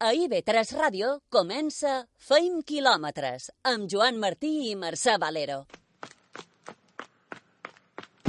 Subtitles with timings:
[0.00, 1.90] A IB3 Ràdio comença
[2.24, 5.58] Feim quilòmetres amb Joan Martí i Mercè Valero.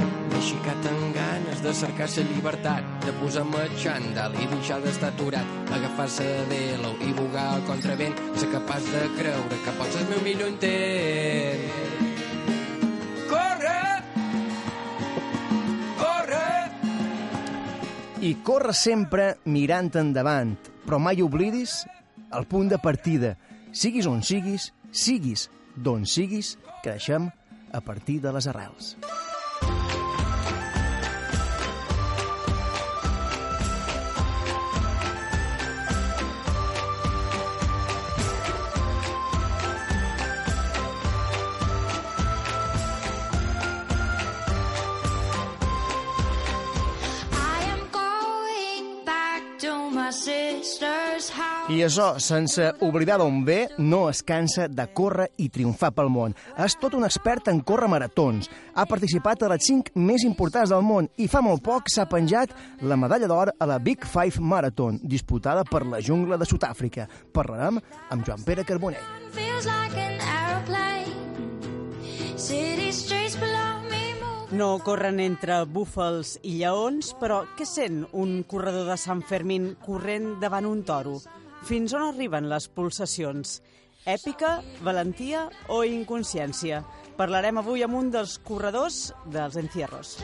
[0.01, 5.55] M'he xicat amb ganes de cercar la llibertat, de posar-me xandall i deixar d'estar aturat,
[5.77, 10.21] agafar-se de velo i bugar al contravent, ser capaç de creure que pots el meu
[10.27, 11.90] millor intent.
[18.21, 20.51] I corre sempre mirant endavant,
[20.85, 21.79] però mai oblidis
[22.37, 23.31] el punt de partida.
[23.73, 26.53] Siguis on siguis, siguis d'on siguis,
[26.85, 27.31] creixem
[27.73, 28.93] a partir de les arrels.
[51.71, 56.33] I això, sense oblidar d'on ve, no es cansa de córrer i triomfar pel món.
[56.59, 58.49] És tot un expert en córrer maratons.
[58.75, 62.51] Ha participat a les 5 més importants del món i fa molt poc s'ha penjat
[62.83, 67.07] la medalla d'or a la Big Five Marathon, disputada per la jungla de Sud-àfrica.
[67.31, 67.79] Parlarem
[68.09, 69.07] amb Joan Pere Carbonell.
[74.51, 80.33] No corren entre búfals i lleons, però què sent un corredor de Sant Fermín corrent
[80.43, 81.21] davant un toro?
[81.61, 83.59] Fins on arriben les pulsacions?
[84.09, 86.81] Èpica, valentia o inconsciència?
[87.19, 90.15] Parlarem avui amb un dels corredors dels encierros.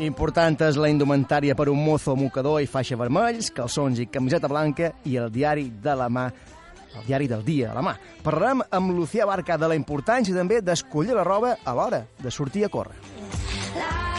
[0.00, 4.94] Important és la indumentària per un mozo mocador i faixa vermells, calçons i camiseta blanca
[5.04, 6.30] i el diari de la mà
[6.90, 7.94] el diari del dia a la mà.
[8.24, 12.64] Parlarem amb Lucía Barca de la importància també d'escollir la roba a l'hora de sortir
[12.66, 12.96] a córrer.
[13.76, 14.09] La.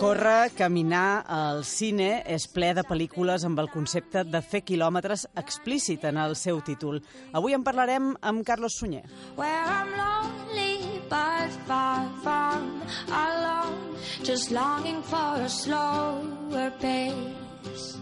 [0.00, 6.06] Córrer, caminar al cine és ple de pel·lícules amb el concepte de fer quilòmetres explícit
[6.08, 7.02] en el seu títol.
[7.36, 9.02] Avui en parlarem amb Carlos Sunyer.
[9.36, 12.80] Where I'm lonely but far from
[13.12, 13.98] alone.
[14.24, 18.00] Just longing for a slower pace.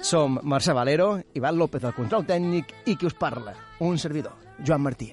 [0.00, 4.88] Som Mercè Valero, Ivan López del control tècnic i qui us parla, un servidor, Joan
[4.88, 5.12] Martí.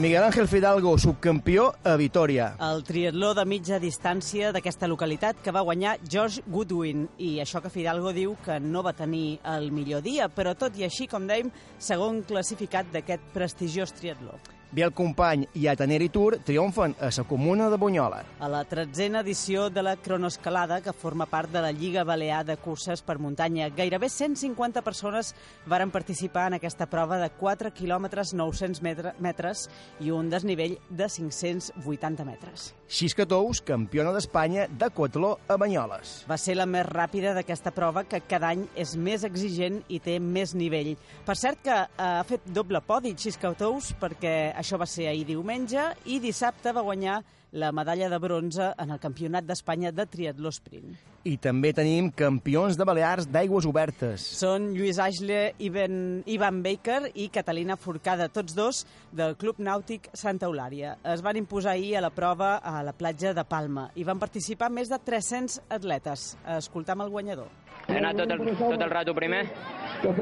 [0.00, 2.54] Miguel Ángel Fidalgo, subcampió a Vitoria.
[2.58, 7.68] El triatló de mitja distància d'aquesta localitat que va guanyar George Goodwin i això que
[7.68, 11.52] Fidalgo diu que no va tenir el millor dia, però tot i així, com dèiem,
[11.76, 14.40] segon classificat d'aquest prestigiós triatló.
[14.72, 18.22] Biel Company i Ateneri Tour triomfen a la comuna de Bunyola.
[18.38, 22.56] A la tretzena edició de la cronoescalada, que forma part de la Lliga Balear de
[22.56, 25.34] Curses per Muntanya, gairebé 150 persones
[25.66, 31.08] varen participar en aquesta prova de 4 quilòmetres 900 metre- metres i un desnivell de
[31.08, 32.74] 580 metres.
[32.90, 36.24] Xisca Tous, campiona d'Espanya de quatló a Banyoles.
[36.26, 40.16] Va ser la més ràpida d'aquesta prova, que cada any és més exigent i té
[40.18, 40.96] més nivell.
[41.22, 45.84] Per cert que eh, ha fet doble podi Xiscautous, perquè això va ser ahir diumenge,
[46.10, 47.20] i dissabte va guanyar
[47.52, 50.94] la medalla de bronze en el Campionat d'Espanya de triatló sprint.
[51.26, 54.24] I també tenim campions de Balears d'aigües obertes.
[54.38, 60.48] Són Lluís Aixle, Ivan, Ivan Baker i Catalina Forcada, tots dos del Club Nàutic Santa
[60.48, 60.94] Eulària.
[61.04, 64.70] Es van imposar ahir a la prova a la platja de Palma i van participar
[64.72, 66.34] més de 300 atletes.
[66.56, 67.50] Escoltam el guanyador.
[67.90, 69.44] He anat tot el, tot el rato primer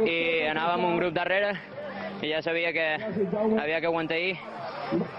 [0.09, 0.19] i
[0.49, 1.53] anava amb un grup darrere
[2.23, 4.39] i ja sabia que havia que aguantar ahir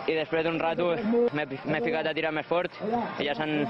[0.07, 0.93] i després d'un rato
[1.33, 2.71] m'he m'he ficat a tirar més fort
[3.19, 3.65] i ja s'han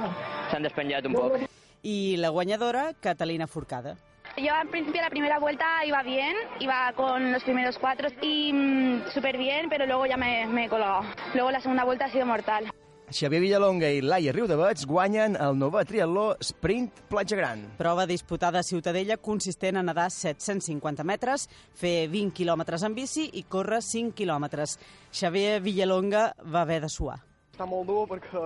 [0.51, 1.39] s'han despenjat un poc.
[1.83, 3.95] I la guanyadora, Catalina Forcada.
[4.37, 9.09] Yo al principio la primera vuelta iba bien, iba con los primeros cuatro y mm,
[9.13, 11.01] súper bien, pero luego ya me, me he colgado.
[11.33, 12.69] Luego la segunda vuelta ha sido mortal.
[13.09, 17.63] Xavier Villalonga i Laia Riudavets guanyen el Nova Triatló Sprint Platja Gran.
[17.79, 23.47] Prova disputada a Ciutadella consistent en nedar 750 metres, fer 20 quilòmetres en bici i
[23.49, 24.77] córrer 5 quilòmetres.
[25.09, 27.17] Xavier Villalonga va haver de suar.
[27.55, 28.43] Està molt dur perquè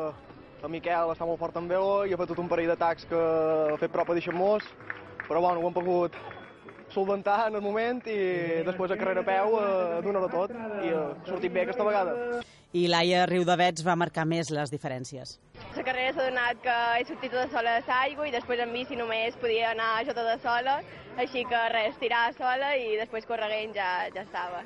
[0.64, 3.20] el Miquel està molt fort amb veu i ha fet tot un parell d'atacs que
[3.20, 4.64] ha fet prop a deixar-nos,
[5.28, 6.16] però bueno, ho hem pogut
[6.94, 8.18] solventar en el moment i
[8.68, 9.68] després a carrera a peu a
[10.06, 12.42] donar-ho tot i ha sortit bé aquesta vegada.
[12.74, 15.36] I Laia Riudavets va marcar més les diferències.
[15.76, 18.98] La carrera s'ha donat que he sortit tota sola de l'aigua i després en bici
[18.98, 20.80] només podia anar jo tota sola,
[21.22, 24.64] així que res, tirar sola i després correguent ja, ja estava.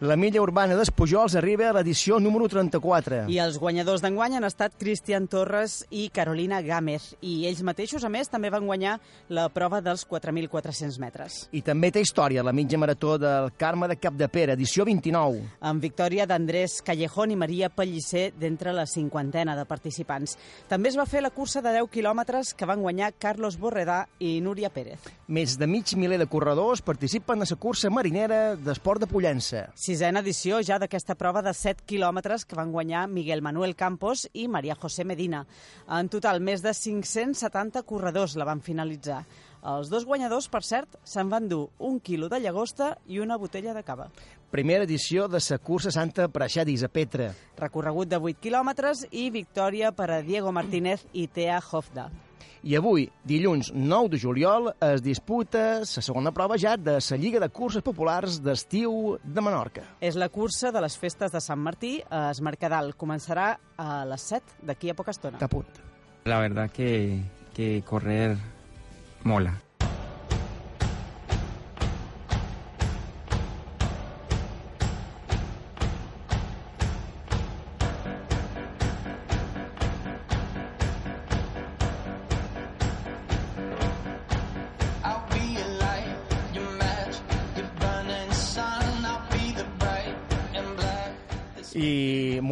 [0.00, 3.26] La milla urbana d'Espujols arriba a l'edició número 34.
[3.28, 7.10] I els guanyadors d'enguany han estat Cristian Torres i Carolina Gámez.
[7.20, 8.94] I ells mateixos, a més, també van guanyar
[9.28, 11.36] la prova dels 4.400 metres.
[11.52, 15.42] I també té història la mitja marató del Carme de Capdepera, edició 29.
[15.68, 20.38] Amb victòria d'Andrés Callejón i Maria Pellicer d'entre la cinquantena de participants.
[20.72, 24.38] També es va fer la cursa de 10 quilòmetres que van guanyar Carlos Borredà i
[24.40, 25.12] Núria Pérez.
[25.28, 29.68] Més de mig miler de corredors participen a la cursa marinera d'esport de Pollença.
[29.90, 34.44] Sisena edició ja d'aquesta prova de 7 quilòmetres que van guanyar Miguel Manuel Campos i
[34.46, 35.40] Maria José Medina.
[35.90, 39.24] En total, més de 570 corredors la van finalitzar.
[39.66, 43.74] Els dos guanyadors, per cert, se'n van dur un quilo de llagosta i una botella
[43.74, 44.06] de cava.
[44.54, 47.32] Primera edició de la cursa Santa Praxadis a Petra.
[47.58, 52.12] Recorregut de 8 quilòmetres i victòria per a Diego Martínez i Tea Hofda.
[52.62, 57.40] I avui, dilluns 9 de juliol, es disputa la segona prova ja de la Lliga
[57.40, 59.86] de Curses Populars d'Estiu de Menorca.
[60.00, 62.92] És la cursa de les festes de Sant Martí a Es Mercadal.
[63.00, 65.40] Començarà a les 7 d'aquí a poca estona.
[65.40, 65.80] T'apunt.
[66.28, 67.22] La verdad que,
[67.56, 68.36] que correr
[69.24, 69.56] mola.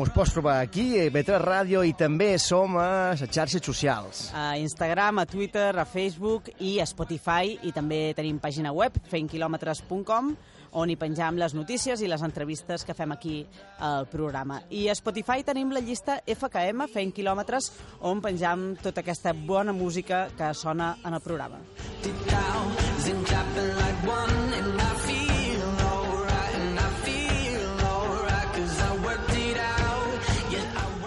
[0.09, 4.21] Mos pots trobar aquí, a Petra Ràdio, i també som a les xarxes socials.
[4.33, 7.59] A Instagram, a Twitter, a Facebook i a Spotify.
[7.69, 10.31] I també tenim pàgina web, feinquilometres.com,
[10.81, 13.37] on hi penjam les notícies i les entrevistes que fem aquí
[13.85, 14.63] al programa.
[14.73, 17.69] I a Spotify tenim la llista FKM, Feint Quilòmetres,
[18.09, 21.61] on penjam tota aquesta bona música que sona en el programa.
[22.01, 24.48] Thousand clapping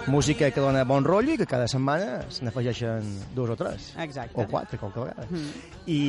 [0.07, 3.05] Música que dona bon rotllo i que cada setmana se n'afegeixen
[3.37, 3.91] dos o tres.
[4.01, 4.33] Exacte.
[4.41, 5.27] O quatre, qualque vegada.
[5.29, 5.51] Mm.
[5.93, 5.99] I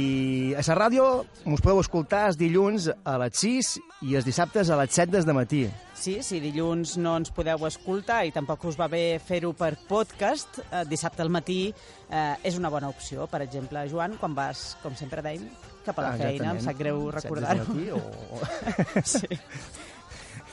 [0.56, 1.04] a la ràdio
[1.44, 3.72] mos podeu escoltar els dilluns a les 6
[4.08, 5.60] i els dissabtes a les 7 des de matí.
[5.94, 10.62] Sí, si dilluns no ens podeu escoltar i tampoc us va bé fer-ho per podcast,
[10.70, 11.68] eh, dissabte al matí
[12.10, 13.28] eh, és una bona opció.
[13.30, 15.44] Per exemple, Joan, quan vas, com sempre dèiem,
[15.84, 17.76] cap a la Ah, feina, em sap greu recordar-ho.
[18.00, 18.40] o-
[19.04, 19.28] sí.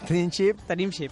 [0.05, 0.61] Tenim xip?
[0.67, 1.11] Tenim xip.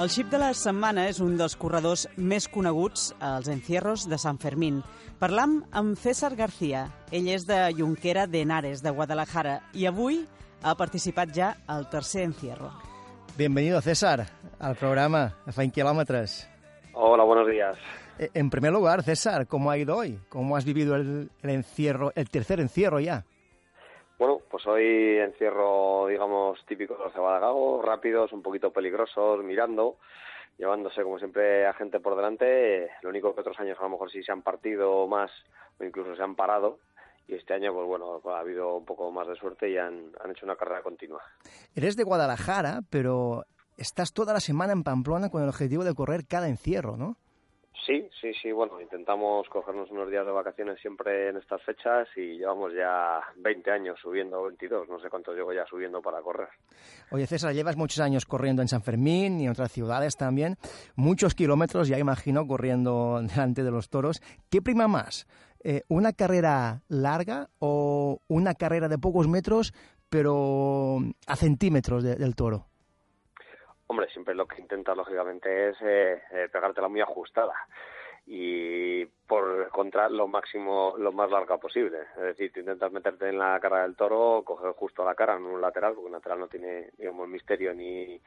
[0.00, 4.38] El xip de la setmana és un dels corredors més coneguts als encierros de Sant
[4.40, 4.78] Fermín.
[5.20, 6.86] Parlam amb César García.
[7.12, 10.22] Ell és de Junquera de Henares, de Guadalajara, i avui
[10.62, 12.70] ha participat ja al tercer encierro.
[13.36, 14.24] Bienvenido, César,
[14.58, 16.46] al programa Fein Kilómetros.
[16.94, 17.76] Hola, buenos días.
[18.18, 20.18] Eh, En primer lugar, César, ¿cómo ha ido hoy?
[20.30, 23.26] ¿Cómo has vivido el, el encierro, el tercer encierro ya?
[24.20, 29.96] Bueno, pues hoy encierro, digamos, típico de los Cebadagago, rápidos, un poquito peligrosos, mirando,
[30.58, 32.90] llevándose como siempre a gente por delante.
[33.00, 35.30] Lo único que otros años a lo mejor sí se han partido más
[35.80, 36.80] o incluso se han parado.
[37.28, 40.32] Y este año, pues bueno, ha habido un poco más de suerte y han, han
[40.32, 41.22] hecho una carrera continua.
[41.74, 43.44] Eres de Guadalajara, pero
[43.78, 47.16] estás toda la semana en Pamplona con el objetivo de correr cada encierro, ¿no?
[47.86, 52.36] Sí, sí, sí, bueno, intentamos cogernos unos días de vacaciones siempre en estas fechas y
[52.38, 56.48] llevamos ya 20 años subiendo, 22, no sé cuánto llevo ya subiendo para correr.
[57.10, 60.56] Oye, César, llevas muchos años corriendo en San Fermín y en otras ciudades también.
[60.94, 64.20] Muchos kilómetros, ya imagino, corriendo delante de los toros.
[64.50, 65.26] ¿Qué prima más?
[65.64, 69.72] Eh, ¿Una carrera larga o una carrera de pocos metros,
[70.08, 72.66] pero a centímetros de- del toro?
[73.90, 77.54] Hombre, siempre lo que intentas, lógicamente, es eh, eh, pegártela muy ajustada
[78.24, 82.02] y por contra lo máximo, lo más larga posible.
[82.14, 85.54] Es decir, tú intentas meterte en la cara del toro, coger justo la cara, no
[85.54, 88.20] un lateral, porque un lateral no tiene, digamos, misterio ni,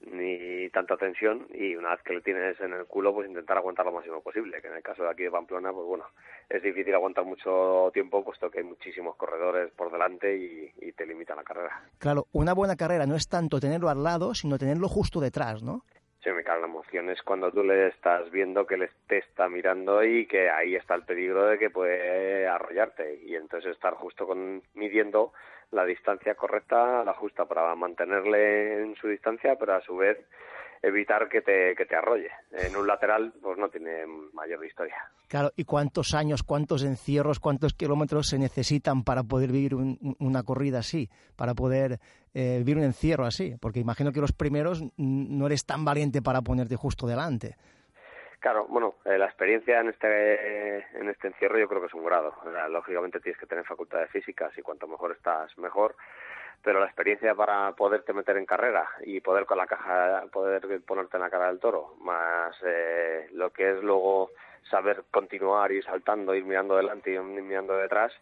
[0.00, 3.86] ni tanta tensión y una vez que le tienes en el culo pues intentar aguantar
[3.86, 6.06] lo máximo posible que en el caso de aquí de Pamplona pues bueno
[6.48, 11.06] es difícil aguantar mucho tiempo puesto que hay muchísimos corredores por delante y, y te
[11.06, 14.88] limita la carrera Claro, una buena carrera no es tanto tenerlo al lado, sino tenerlo
[14.88, 15.82] justo detrás, ¿no?
[16.22, 19.48] Sí, me cae la emoción es cuando tú le estás viendo que le te está
[19.48, 24.26] mirando y que ahí está el peligro de que puede arrollarte y entonces estar justo
[24.26, 25.32] con midiendo
[25.72, 30.18] la distancia correcta, la justa para mantenerle en su distancia, pero a su vez
[30.80, 32.30] evitar que te, que te arrolle.
[32.52, 34.94] En un lateral, pues no tiene mayor historia.
[35.26, 40.16] Claro, ¿y cuántos años, cuántos encierros, cuántos kilómetros se necesitan para poder vivir un- un-
[40.20, 41.98] una corrida así, para poder
[42.34, 43.56] eh, vivir un encierro así?
[43.60, 47.56] Porque imagino que los primeros no eres tan valiente para ponerte justo delante.
[48.40, 52.04] Claro, bueno, eh, la experiencia en este en este encierro yo creo que es un
[52.04, 52.34] grado.
[52.44, 55.96] O sea, lógicamente tienes que tener facultades físicas y cuanto mejor estás, mejor.
[56.62, 61.16] Pero la experiencia para poderte meter en carrera y poder con la caja, poder ponerte
[61.16, 64.30] en la cara del toro, más eh, lo que es luego
[64.70, 68.12] saber continuar, ir saltando, ir mirando delante y ir mirando detrás,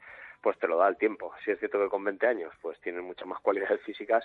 [0.42, 1.32] pues te lo da el tiempo.
[1.44, 4.24] Si es cierto que con 20 años pues tienes muchas más cualidades físicas,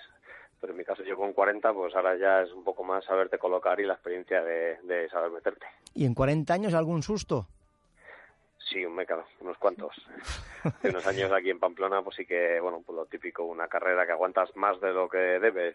[0.62, 3.36] pero en mi caso yo con 40 pues ahora ya es un poco más saberte
[3.36, 5.66] colocar y la experiencia de, de saber meterte.
[5.92, 7.46] ¿Y en 40 años algún susto?
[8.70, 9.94] Sí, un mécano, unos cuantos.
[10.64, 14.06] Hace unos años aquí en Pamplona, pues sí que, bueno, pues lo típico, una carrera
[14.06, 15.74] que aguantas más de lo que debes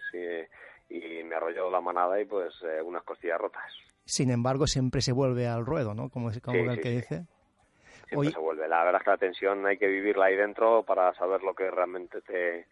[0.89, 3.63] y, y me arrolló la manada y pues eh, unas costillas rotas.
[4.05, 6.09] Sin embargo, siempre se vuelve al ruedo, ¿no?
[6.09, 6.95] Como, como Sí, el sí, que sí.
[6.95, 7.25] dice.
[8.07, 8.67] Siempre Oye- se vuelve.
[8.69, 11.69] La verdad es que la tensión hay que vivirla ahí dentro para saber lo que
[11.69, 12.67] realmente te,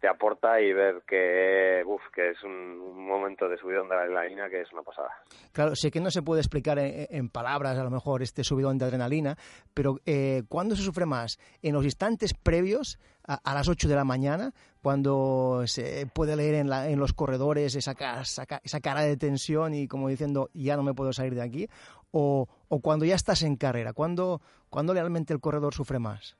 [0.00, 4.60] te aporta y ver que, uf, que es un, momento de subidón de adrenalina que
[4.60, 5.10] es una pasada.
[5.52, 8.76] Claro, sé que no se puede explicar en, en palabras a lo mejor este subidón
[8.78, 9.36] de adrenalina,
[9.72, 11.38] pero eh, ¿cuándo se sufre más?
[11.62, 16.68] ¿En los instantes previos a, las 8 de la mañana, cuando se puede leer en,
[16.70, 20.48] la- en los corredores esa, ca- esa ca- esa cara de tensión y como diciendo,
[20.54, 21.68] ya no me puedo salir de aquí?
[22.12, 23.92] ¿O, o cuando ya estás en carrera?
[23.92, 26.36] ¿Cuándo, ¿Cuándo realmente el corredor sufre más?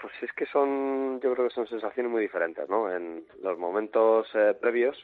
[0.00, 2.90] Pues es que son, yo creo que son sensaciones muy diferentes, ¿no?
[2.90, 4.96] En los momentos eh, previos,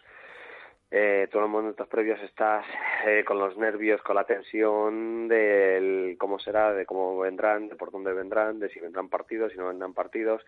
[0.91, 2.65] eh, todos los momentos previos estás
[3.07, 7.91] eh, con los nervios, con la tensión del cómo será, de cómo vendrán, de por
[7.91, 10.43] dónde vendrán, de si vendrán partidos, si no vendrán partidos,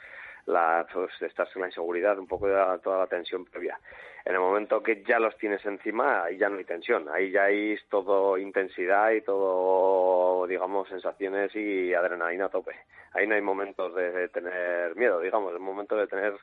[0.49, 3.79] la, pues, estás en la inseguridad, un poco de la- toda la tensión previa.
[4.25, 7.45] En el momento que ya los tienes encima, ahí ya no hay tensión, ahí ya
[7.45, 12.73] hay todo intensidad y todo, digamos, sensaciones y adrenalina a tope.
[13.13, 16.35] Ahí no hay momentos de tener miedo, digamos, es momento de tener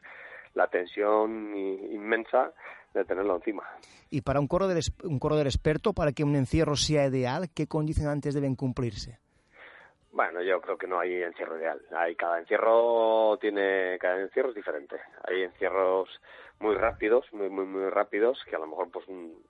[0.54, 2.54] la tensión inmensa
[2.94, 3.64] de tenerlo encima.
[4.10, 7.68] Y para un corredor, es- un corredor experto, para que un encierro sea ideal, ¿qué
[7.68, 9.20] condicionantes deben cumplirse?
[10.16, 11.82] Bueno, yo creo que no hay encierro ideal.
[11.94, 14.96] Hay cada encierro tiene cada encierro es diferente.
[15.28, 16.10] Hay encierros
[16.60, 19.06] muy rápidos, muy muy muy rápidos que a lo mejor pues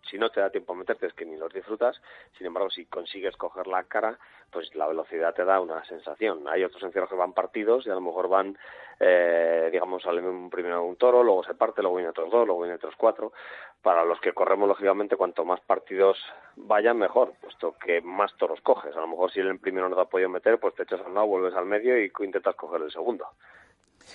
[0.09, 2.01] si no te da tiempo a meterte es que ni los disfrutas.
[2.37, 4.17] Sin embargo, si consigues coger la cara,
[4.51, 6.47] pues la velocidad te da una sensación.
[6.47, 8.57] Hay otros encierros que van partidos y a lo mejor van
[8.99, 12.77] eh, digamos salen primero un toro, luego se parte, luego vienen otros dos, luego vienen
[12.77, 13.33] otros cuatro.
[13.81, 16.17] Para los que corremos lógicamente cuanto más partidos
[16.55, 18.95] vayan mejor, puesto que más toros coges.
[18.95, 21.13] A lo mejor si el primero no te ha podido meter, pues te echas al
[21.13, 23.27] lado, vuelves al medio y intentas coger el segundo.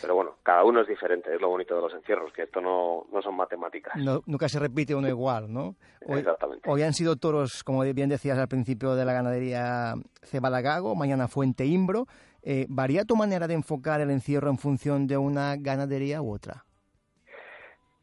[0.00, 3.06] Pero bueno, cada uno es diferente, es lo bonito de los encierros, que esto no,
[3.12, 3.94] no son matemáticas.
[3.96, 5.74] No- nunca se repite uno igual, ¿no?
[6.06, 6.70] Hoy, Exactamente.
[6.70, 11.66] hoy han sido toros, como bien decías al principio de la ganadería Cebalagago, mañana Fuente
[11.66, 12.06] Imbro.
[12.42, 16.64] Eh, ¿Varía tu manera de enfocar el encierro en función de una ganadería u otra?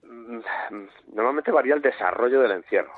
[0.03, 0.39] Mm,
[1.13, 2.91] Normalmente varía el desarrollo del encierro.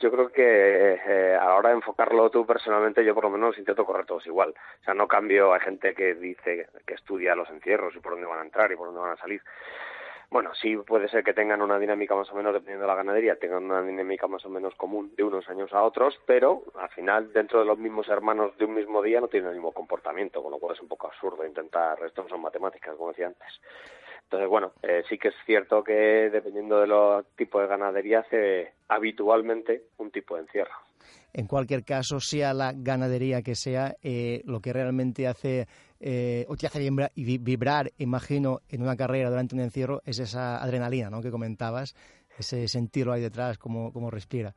[0.00, 3.58] Yo creo que eh, a la hora de enfocarlo tú personalmente, yo por lo menos
[3.58, 4.54] intento correr todos igual.
[4.80, 5.52] O sea, no cambio.
[5.52, 8.76] Hay gente que dice que estudia los encierros y por dónde van a entrar y
[8.76, 9.42] por dónde van a salir.
[10.30, 13.34] Bueno, sí puede ser que tengan una dinámica más o menos, dependiendo de la ganadería,
[13.34, 17.32] tengan una dinámica más o menos común de unos años a otros, pero al final,
[17.32, 20.52] dentro de los mismos hermanos de un mismo día, no tienen el mismo comportamiento, con
[20.52, 23.60] lo cual es un poco absurdo intentar, esto no son matemáticas, como decía antes.
[24.30, 28.74] Entonces, bueno, eh, sí que es cierto que dependiendo de los tipos de ganadería hace
[28.86, 30.70] habitualmente un tipo de encierro.
[31.32, 35.66] En cualquier caso, sea la ganadería que sea, eh, lo que realmente hace
[35.98, 41.10] eh, o te hace vibrar, imagino, en una carrera durante un encierro es esa adrenalina
[41.10, 41.22] ¿no?
[41.22, 41.96] que comentabas,
[42.38, 44.54] ese sentirlo ahí detrás, como, como respira.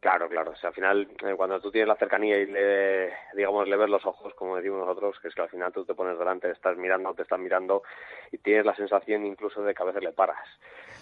[0.00, 0.52] Claro, claro.
[0.52, 3.90] O sea, al final, eh, cuando tú tienes la cercanía y le, digamos, le ves
[3.90, 6.76] los ojos, como decimos nosotros, que es que al final tú te pones delante, estás
[6.76, 7.82] mirando, te estás mirando
[8.30, 10.46] y tienes la sensación incluso de que a veces le paras.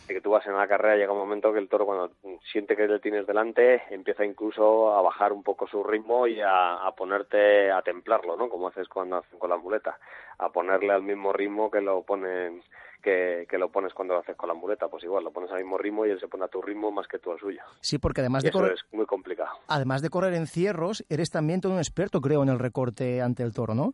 [0.07, 2.13] De que tú vas en la carrera, llega un momento que el toro cuando
[2.53, 6.87] siente que le tienes delante, empieza incluso a bajar un poco su ritmo y a,
[6.87, 8.49] a ponerte a templarlo, ¿no?
[8.49, 9.99] Como haces cuando hacen con la muleta,
[10.39, 12.63] a ponerle al mismo ritmo que lo ponen
[13.03, 14.89] que, que lo pones cuando lo haces con la muleta.
[14.89, 17.07] Pues igual, lo pones al mismo ritmo y él se pone a tu ritmo más
[17.09, 17.63] que tú al suyo.
[17.81, 19.51] Sí, porque además Y de eso correr, es muy complicado.
[19.69, 23.43] además de correr en cierros, eres también todo un experto, creo, en el recorte ante
[23.43, 23.93] el toro, ¿no?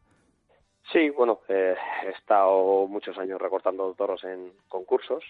[0.93, 5.23] Sí, bueno, eh, he estado muchos años recortando toros en concursos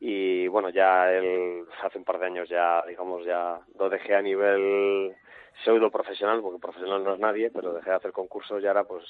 [0.00, 4.22] y bueno, ya el, hace un par de años ya, digamos, ya lo dejé a
[4.22, 5.14] nivel
[5.64, 9.04] pseudo profesional, porque profesional no es nadie, pero dejé de hacer concursos y ahora pues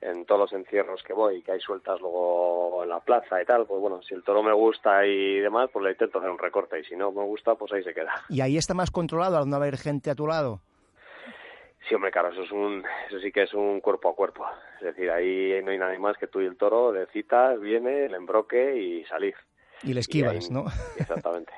[0.00, 3.66] en todos los encierros que voy, que hay sueltas luego en la plaza y tal,
[3.66, 6.80] pues bueno, si el toro me gusta y demás, pues le intento hacer un recorte
[6.80, 8.12] y si no me gusta, pues ahí se queda.
[8.28, 10.60] Y ahí está más controlado al no haber gente a tu lado.
[11.88, 14.46] Sí, hombre, claro, eso es un, eso sí que es un cuerpo a cuerpo.
[14.76, 18.06] Es decir, ahí no hay nadie más que tú y el toro, de citas, viene,
[18.06, 19.34] el embroque y salir.
[19.82, 20.66] Y le esquivas, ahí- ¿no?
[20.98, 21.52] Exactamente.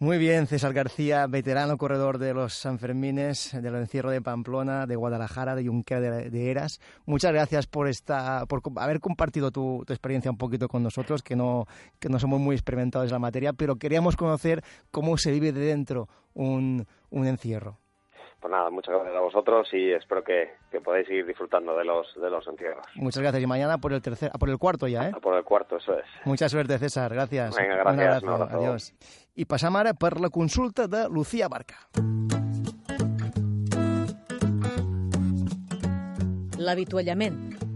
[0.00, 5.56] Muy bien, César García, veterano corredor de los Sanfermines, del encierro de Pamplona, de Guadalajara,
[5.56, 6.78] de Junquera de, de Eras.
[7.04, 11.34] Muchas gracias por esta, por haber compartido tu, tu experiencia un poquito con nosotros, que
[11.34, 11.66] no,
[11.98, 14.62] que no somos muy experimentados en la materia, pero queríamos conocer
[14.92, 17.80] cómo se vive de dentro un, un encierro.
[18.40, 22.06] Pues nada, muchas gracias a vosotros y espero que, que podáis seguir disfrutando de los,
[22.14, 22.86] de los encierros.
[22.94, 25.12] Muchas gracias y mañana por el tercer, por el cuarto ya, ¿eh?
[25.20, 26.04] Por el cuarto, eso es.
[26.24, 27.12] Mucha suerte, César.
[27.12, 27.56] Gracias.
[27.56, 28.06] Venga, Un gracias.
[28.22, 28.26] abrazo.
[28.26, 28.56] Un abrazo.
[28.58, 28.94] Adiós.
[29.34, 31.76] I passam ara per la consulta de Lucía Barca.
[36.58, 37.67] L'avituallament.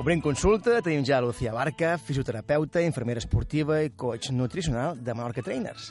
[0.00, 5.90] Obrim consulta, tenim ja Lucía Barca, fisioterapeuta, infermera esportiva i coach nutricional de Menorca Trainers.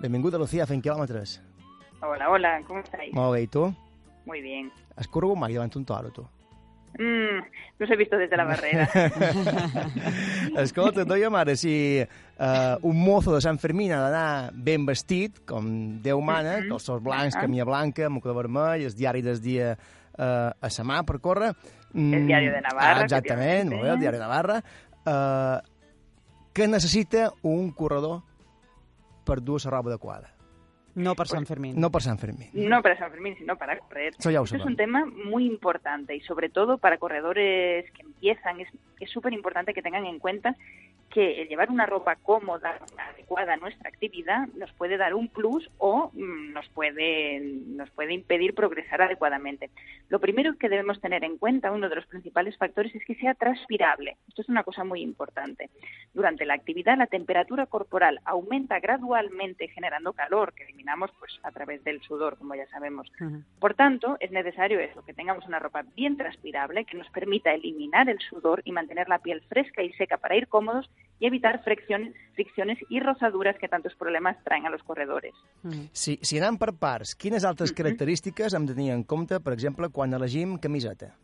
[0.00, 1.36] Benvinguda, Lucía, a fent quilòmetres.
[2.00, 3.12] Hola, hola, ¿cómo estáis?
[3.12, 3.66] Molt bé, i tu?
[4.24, 4.70] Muy bien.
[4.96, 6.24] Has corregut mai davant un toro, tu?
[6.96, 7.42] Mm,
[7.80, 8.88] los he visto desde la barrera.
[10.64, 15.98] Escolta, dèiem ara, si uh, un mozo de Sant Fermín ha d'anar ben vestit, com
[16.00, 16.70] Déu mana, Mhm.
[16.72, 17.40] calçors blancs, Ah.
[17.44, 19.74] camia blanca, mocle vermell, el diari del dia
[20.16, 21.52] uh, a sa mà per córrer...
[21.94, 24.58] El diari de Navarra, Ah, exactament, molt bé, el diari de Navarra.
[25.04, 25.58] Uh,
[26.54, 28.22] què necessita un corredor
[29.24, 30.33] per dur la roba adequada?
[30.94, 31.78] No per Sant Fermín.
[31.80, 32.50] No per Sant Fermín.
[32.52, 34.14] No para San Fermín, sino para correr.
[34.18, 38.02] Eso ya lo Esto es un tema muy importante y sobre todo para corredores que
[38.02, 38.68] empiezan es
[39.00, 40.56] es súper importante que tengan en cuenta
[41.10, 45.70] que el llevar una ropa cómoda, adecuada a nuestra actividad, nos puede dar un plus
[45.78, 49.70] o mm, nos puede, nos puede impedir progresar adecuadamente.
[50.08, 53.34] Lo primero que debemos tener en cuenta, uno de los principales factores, es que sea
[53.34, 54.16] transpirable.
[54.26, 55.70] Esto es una cosa muy importante.
[56.14, 61.82] Durante la actividad, la temperatura corporal aumenta gradualmente generando calor, que eliminamos pues, a través
[61.84, 63.10] del sudor, como ya sabemos.
[63.58, 68.08] Por tanto, es necesario eso, que tengamos una ropa bien transpirable que nos permita eliminar
[68.08, 72.14] el sudor y mantener la piel fresca y seca para ir cómodos y evitar fricciones,
[72.34, 75.34] fricciones y rozaduras que tantos problemas traen a los corredores.
[75.92, 79.88] Si, si anem per parts, quines altres característiques hem de tenir en compte, per exemple,
[79.88, 81.14] quan elegim camiseta?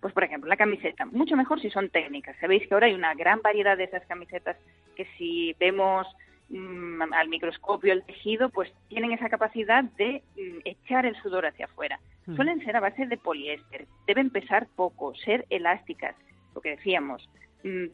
[0.00, 2.36] Pues, por ejemplo, la camiseta, mucho mejor si son técnicas.
[2.40, 4.56] Sabéis que ahora hay una gran variedad de esas camisetas
[4.96, 6.06] que si vemos
[6.48, 11.66] mm, al microscopio el tejido, pues tienen esa capacidad de mm, echar el sudor hacia
[11.66, 11.98] afuera.
[12.26, 12.36] Mm.
[12.36, 16.14] Suelen ser a base de poliéster, deben pesar poco, ser elásticas,
[16.54, 17.28] lo que decíamos,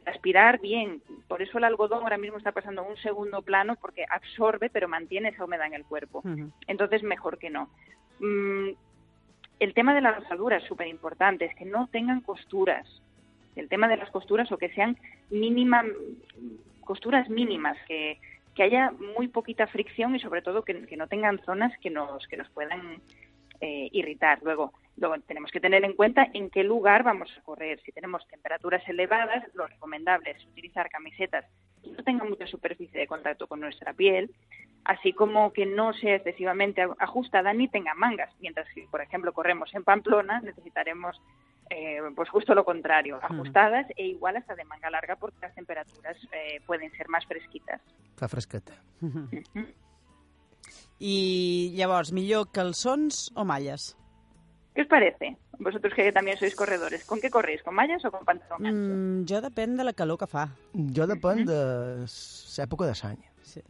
[0.04, 1.02] transpirar bien.
[1.26, 4.88] Por eso el algodón ahora mismo está pasando a un segundo plano porque absorbe pero
[4.88, 6.22] mantiene esa humedad en el cuerpo.
[6.66, 7.70] Entonces, mejor que no.
[9.58, 12.86] El tema de la rosadura es súper importante, es que no tengan costuras.
[13.56, 14.98] El tema de las costuras o que sean
[15.30, 15.82] mínima,
[16.80, 18.18] costuras mínimas, que,
[18.54, 22.36] que haya muy poquita fricción y sobre todo que, no tengan zonas que nos, que
[22.36, 23.00] nos puedan
[23.60, 24.40] eh, irritar.
[24.42, 27.80] Luego, luego tenemos que tener en cuenta en qué lugar vamos a correr.
[27.84, 31.44] Si tenemos temperaturas elevadas, lo recomendable es utilizar camisetas
[31.82, 34.30] que no tengan mucha superficie de contacto con nuestra piel,
[34.84, 38.30] así como que no sea excesivamente ajustada ni tenga mangas.
[38.40, 41.20] Mientras que, por ejemplo, corremos en Pamplona, necesitaremos
[41.70, 46.16] eh, pues justo lo contrario, ajustadas e igual hasta de manga larga porque las temperaturas
[46.32, 47.80] eh, pueden ser más fresquitas.
[48.16, 48.72] Fa fresqueta.
[51.00, 53.96] I llavors, millor calçons o malles?
[54.74, 55.36] ¿Qué os parece?
[55.58, 57.62] Vosotros que también sois corredores, ¿con qué corréis?
[57.62, 58.94] ¿Con mallas o con pantalón ancho?
[58.94, 60.48] Mm, jo depèn de la calor que fa.
[60.74, 61.58] Jo depèn de
[62.06, 63.22] l'època de l'any.
[63.42, 63.62] Sí.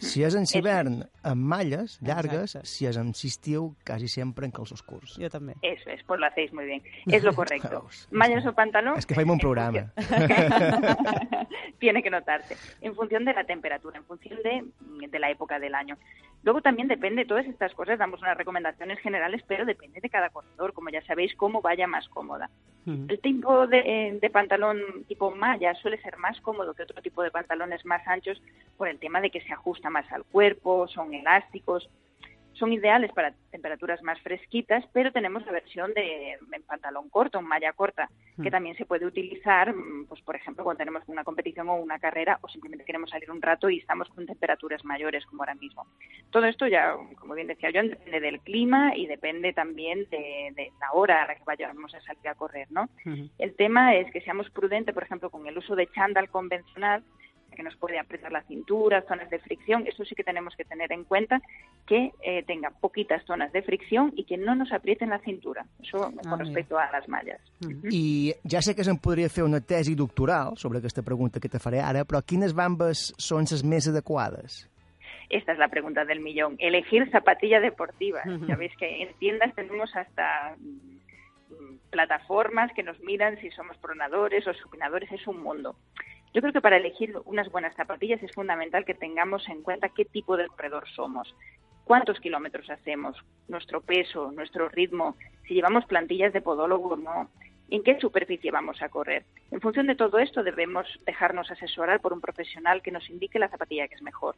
[0.00, 2.68] Si és en hivern, amb malles llargues, Exacte.
[2.72, 5.18] si és en estiu, quasi sempre en calços curts.
[5.20, 5.54] Jo també.
[5.60, 6.82] Eso es, pues lo hacéis muy bien.
[7.06, 7.86] Es lo correcto.
[8.10, 8.96] Mallas o pantalón.
[8.98, 9.92] És que faim un programa.
[11.78, 12.56] tiene que notarse.
[12.80, 14.64] En función de la temperatura, en función de,
[15.06, 15.98] de la época del año.
[16.42, 20.72] Luego también depende, todas estas cosas damos unas recomendaciones generales, pero depende de cada corredor,
[20.72, 22.48] como ya sabéis, cómo vaya más cómoda.
[22.86, 27.22] El tipo de, eh, de pantalón tipo malla suele ser más cómodo que otro tipo
[27.22, 28.42] de pantalones más anchos
[28.78, 31.88] por el tema de que se ajusta más al cuerpo, son elásticos.
[32.60, 37.46] Son ideales para temperaturas más fresquitas, pero tenemos la versión de en pantalón corto, en
[37.46, 38.52] malla corta, que Mm.
[38.52, 42.38] también se puede utilizar, mm, pues por ejemplo, cuando tenemos una competición o una carrera
[42.42, 45.86] o simplemente queremos salir un rato y estamos con temperaturas mayores como ahora mismo.
[46.30, 50.70] Todo esto ya, como bien decía John, depende del clima y depende también de, de
[50.80, 52.88] la hora a la que vayamos a salir a correr, ¿no?
[53.38, 57.02] El tema es que seamos prudentes, por ejemplo, con el uso de chándal convencional,
[57.56, 59.86] que nos puede apretar la cintura, zonas de fricción.
[59.86, 61.40] Eso sí que tenemos que tener en cuenta
[61.86, 65.64] que eh, tenga poquitas zonas de fricción y que no nos aprieten la cintura.
[65.82, 66.44] Eso Ah, con mira.
[66.44, 67.40] respecto a las mallas.
[67.90, 71.58] I ja sé que se'n podria fer una tesi doctoral sobre aquesta pregunta que te
[71.58, 74.66] faré ara, però quines bambes són les més adequades?
[75.30, 76.56] Esta es la pregunta del millón.
[76.58, 78.22] Elegir zapatilla deportiva.
[78.48, 84.46] Ya veis que en tiendas tenemos hasta mm, plataformas que nos miran si somos pronadores
[84.46, 85.10] o supinadores.
[85.12, 85.76] Es un mundo.
[86.32, 90.04] Yo creo que para elegir unas buenas zapatillas es fundamental que tengamos en cuenta qué
[90.04, 91.34] tipo de corredor somos,
[91.84, 93.16] cuántos kilómetros hacemos,
[93.48, 95.16] nuestro peso, nuestro ritmo,
[95.48, 97.30] si llevamos plantillas de podólogo o no,
[97.68, 99.24] en qué superficie vamos a correr.
[99.50, 103.48] En función de todo esto debemos dejarnos asesorar por un profesional que nos indique la
[103.48, 104.36] zapatilla que es mejor.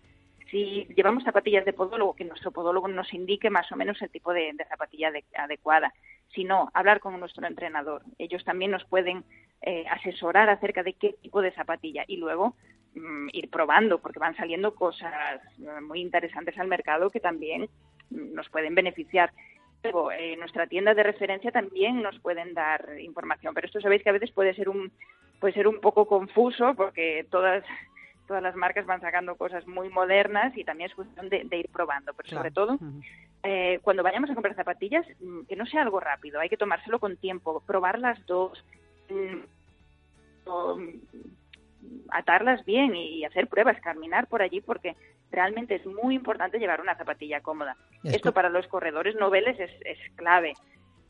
[0.51, 4.35] Si llevamos zapatillas de podólogo, que nuestro podólogo nos indique más o menos el tipo
[4.35, 5.95] de, zapatilla ade- adecuada.
[6.35, 8.03] Si no, hablar con nuestro entrenador.
[8.19, 9.25] Ellos también nos pueden
[9.63, 12.55] eh, asesorar acerca de qué tipo de zapatilla y luego
[12.95, 17.69] mm, ir probando, porque van saliendo cosas eh, muy interesantes al mercado que también
[18.11, 19.33] mm, nos pueden beneficiar.
[19.83, 24.11] Luego, en nuestra tienda de referencia también nos pueden dar información, pero esto sabéis que
[24.11, 24.93] a veces puede ser un
[25.41, 27.65] puede ser un poco confuso porque todas
[28.29, 31.69] todas las marcas van sacando cosas muy modernas y también es cuestión de, de ir
[31.69, 32.79] probando, pero sobre todo
[33.43, 37.01] eh, cuando vayamos a comprar zapatillas, mm, que no sea algo rápido, hay que tomárselo
[37.01, 38.65] con tiempo, probar las dos,
[42.11, 44.97] atarlas bien y hacer pruebas, caminar por allí, porque
[45.31, 47.77] realmente es muy importante llevar una zapatilla cómoda.
[48.05, 50.53] Es Esto co- para los corredores noveles es, es clave.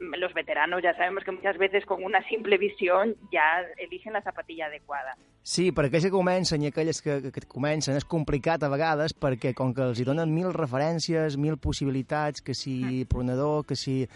[0.01, 4.23] Mm, Los veteranos ya sabemos que muchas veces con una simple visión ya eligen la
[4.23, 5.17] zapatilla adecuada.
[5.45, 9.11] Sí, per aquells que comencen i aquelles que, que, que comencen és complicat a vegades
[9.11, 14.07] perquè com que els hi donen mil referències, mil possibilitats, que si pronador, que si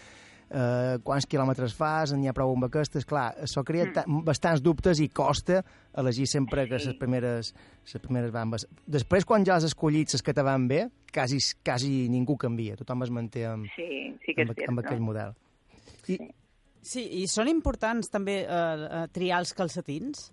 [0.49, 4.99] eh, quants quilòmetres fas, n'hi ha prou amb aquestes, clar, això crea ta- bastants dubtes
[5.03, 5.63] i costa
[5.97, 7.53] elegir sempre que les primeres,
[7.93, 8.67] les primeres bambes.
[8.85, 13.03] Després, quan ja has escollit les que te van bé, quasi, quasi ningú canvia, tothom
[13.03, 15.33] es manté amb, Sí, sí que amb, és amb aquell model.
[16.87, 20.31] Sí, i són importants també eh, eh, triar els calcetins?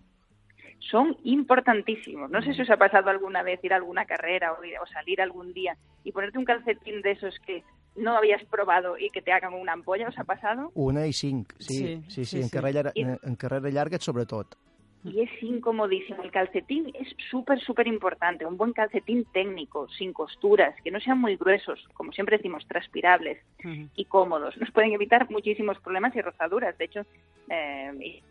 [0.90, 2.30] son importantísimos.
[2.30, 4.86] No sé si os ha pasado alguna vez ir a alguna carrera o, ir- o
[4.92, 5.74] salir algún día
[6.04, 7.62] y ponerte un calcetín de esos que
[7.96, 10.08] no habías probado y que te hagan una ampolla.
[10.08, 10.70] ¿Os ha pasado?
[10.74, 12.50] Una i cinc, sí, Sí, sí, sí, sí, en, sí.
[12.50, 14.56] Carrera, I- en, carrera llarga sobretot.
[15.04, 16.22] Y es incomodísimo.
[16.22, 18.46] El calcetín es súper, súper importante.
[18.46, 23.38] Un buen calcetín técnico, sin costuras, que no sean muy gruesos, como siempre decimos, transpirables
[23.96, 24.56] y cómodos.
[24.56, 26.78] Nos pueden evitar muchísimos problemas y rozaduras.
[26.78, 27.00] De hecho,
[27.50, 28.22] eh,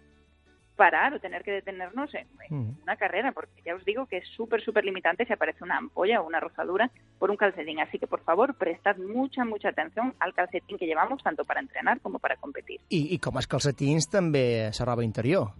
[0.83, 4.27] parar o tener que detenernos en, en una carrera, porque ya os digo que es
[4.35, 7.79] súper, súper limitante si aparece una ampolla o una rozadura por un calcetín.
[7.79, 12.01] Así que, por favor, prestad mucha, mucha atención al calcetín que llevamos, tanto para entrenar
[12.01, 12.81] como para competir.
[12.89, 15.53] I, i com els calcetins, també la roba interior.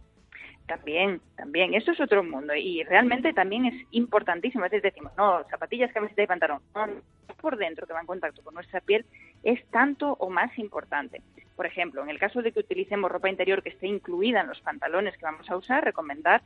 [0.67, 4.63] También, también, eso es otro mundo y realmente también es importantísimo.
[4.63, 6.59] A veces decimos, no, zapatillas, camiseta y pantalón.
[6.75, 6.99] No, no,
[7.39, 9.05] por dentro que va en contacto con nuestra piel
[9.43, 11.21] es tanto o más importante.
[11.56, 14.62] Por ejemplo, en el caso de que utilicemos ropa interior que esté incluida en los
[14.62, 16.42] pantalones que vamos a usar, recomendar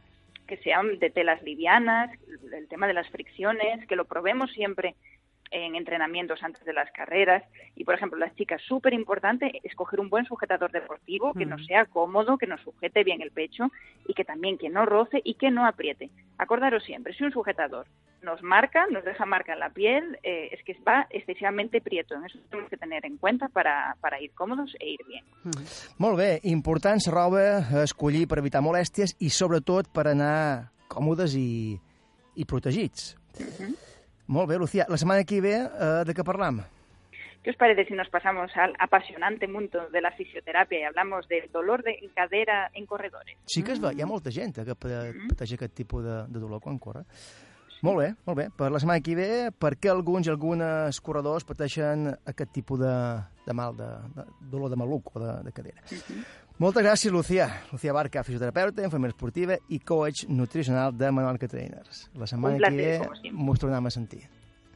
[0.48, 2.10] que sean de telas livianas,
[2.54, 4.96] el tema de las fricciones, que lo probemos siempre
[5.52, 7.44] en entrenamientos antes de las carreras.
[7.76, 11.66] Y, por ejemplo, las chicas, súper importante escoger un buen sujetador deportivo que nos Mm.
[11.66, 13.72] sea cómodo, que nos sujete bien el pecho
[14.08, 16.10] y que también que no roce y que no apriete.
[16.38, 17.88] Acordaros siempre, si un sujetador
[18.22, 22.16] nos marca, nos deja marca en la piel, eh, es que va excesivamente prieto.
[22.16, 25.24] En eso tenemos que tener en cuenta para, para ir cómodos e ir bien.
[25.98, 31.36] Molt bé, important la roba a escollir per evitar molèsties i sobretot per anar còmodes
[31.36, 31.78] i,
[32.36, 33.16] i protegits.
[34.28, 34.86] Molt bé, Lucía.
[34.90, 36.64] La setmana que ve eh, de què parlam?
[37.44, 41.50] ¿Qué os parece si nos pasamos al apasionante mundo de la fisioterapia y hablamos del
[41.50, 43.38] dolor de cadera en corredores?
[43.46, 46.18] Sí que es ve, hi ha molta gent eh, que pa- pateix aquest tipus de,
[46.28, 47.06] de dolor quan corre.
[47.86, 48.48] Molt bé, molt bé.
[48.58, 52.96] Per la setmana que ve, per què alguns i algunes corredors pateixen aquest tipus de,
[53.46, 55.84] de mal, de, de dolor de maluc o de, de cadera.
[56.58, 57.46] Moltes gràcies, Lucía.
[57.72, 62.08] Lucía Barca, fisioterapeuta, infermera esportiva i coach nutricional de Manual Trainers.
[62.18, 64.24] La setmana placer, que ve mos tornem a sentir.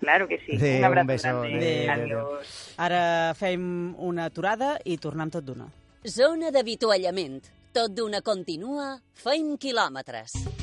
[0.02, 0.58] Claro que sí.
[0.58, 1.28] Adéu, un abrazo un beso.
[1.28, 1.90] grande.
[1.90, 2.26] Adéu, adéu.
[2.28, 2.76] Adiós.
[2.78, 5.70] Ara fem una aturada i tornem tot d'una.
[6.06, 7.50] Zona d'avituallament.
[7.74, 10.61] Tot d'una continua, feim quilòmetres.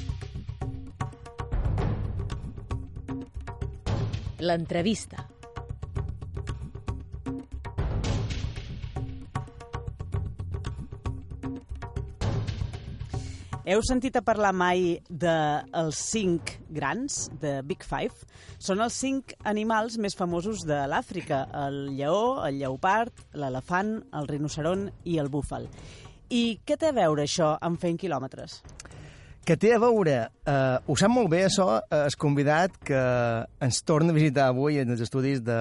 [4.38, 5.24] L'entrevista.
[13.68, 18.24] Heu sentit a parlar mai dels de cinc grans, de Big Five?
[18.56, 24.88] Són els cinc animals més famosos de l'Àfrica, el lleó, el lleopard, l'elefant, el rinoceron
[25.04, 25.68] i el búfal.
[26.32, 28.62] I què té a veure això amb fent quilòmetres?
[29.48, 33.00] Que té a veure, eh, ho sap molt bé això, eh, el convidat que
[33.64, 35.56] ens torna a visitar avui en els estudis de,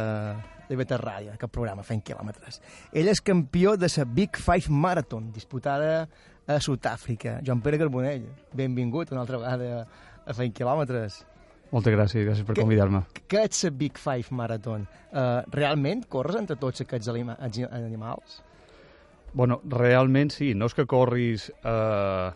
[0.67, 2.59] de Beta Ràdio, aquest programa, Fent Quilòmetres.
[2.91, 6.01] Ell és campió de la Big Five Marathon, disputada
[6.47, 7.37] a Sud-àfrica.
[7.47, 9.87] Joan Pere Carbonell, benvingut una altra vegada
[10.25, 11.21] a Fent Quilòmetres.
[11.71, 13.05] Moltes gràcies, gràcies per convidar-me.
[13.31, 14.83] Què és la Big Five Marathon?
[15.13, 18.41] Uh, realment corres entre tots aquests anima animals?
[19.31, 22.31] Bueno, realment sí, no és que corris eh,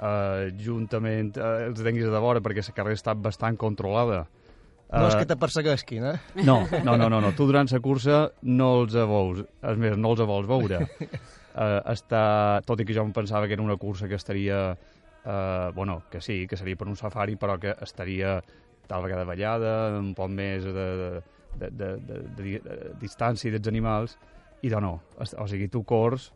[0.00, 4.24] eh, juntament, eh, els tinguis de vora, perquè la carrera està bastant controlada.
[4.90, 6.16] No és Eh, que te perseguesquin, eh?
[6.42, 7.32] No, no, no, no, no.
[7.36, 10.80] Tu durant la cursa no els veus, és més, no els vols veure.
[11.54, 15.70] Uh, està, tot i que jo em pensava que era una cursa que estaria, uh,
[15.76, 18.40] bueno, que sí, que seria per un safari, però que estaria
[18.90, 21.10] tal vegada ballada, un poc més de, de,
[21.54, 24.18] de, de, de, de, de distància dels animals,
[24.66, 24.96] i de no.
[25.20, 26.32] O sigui, tu cors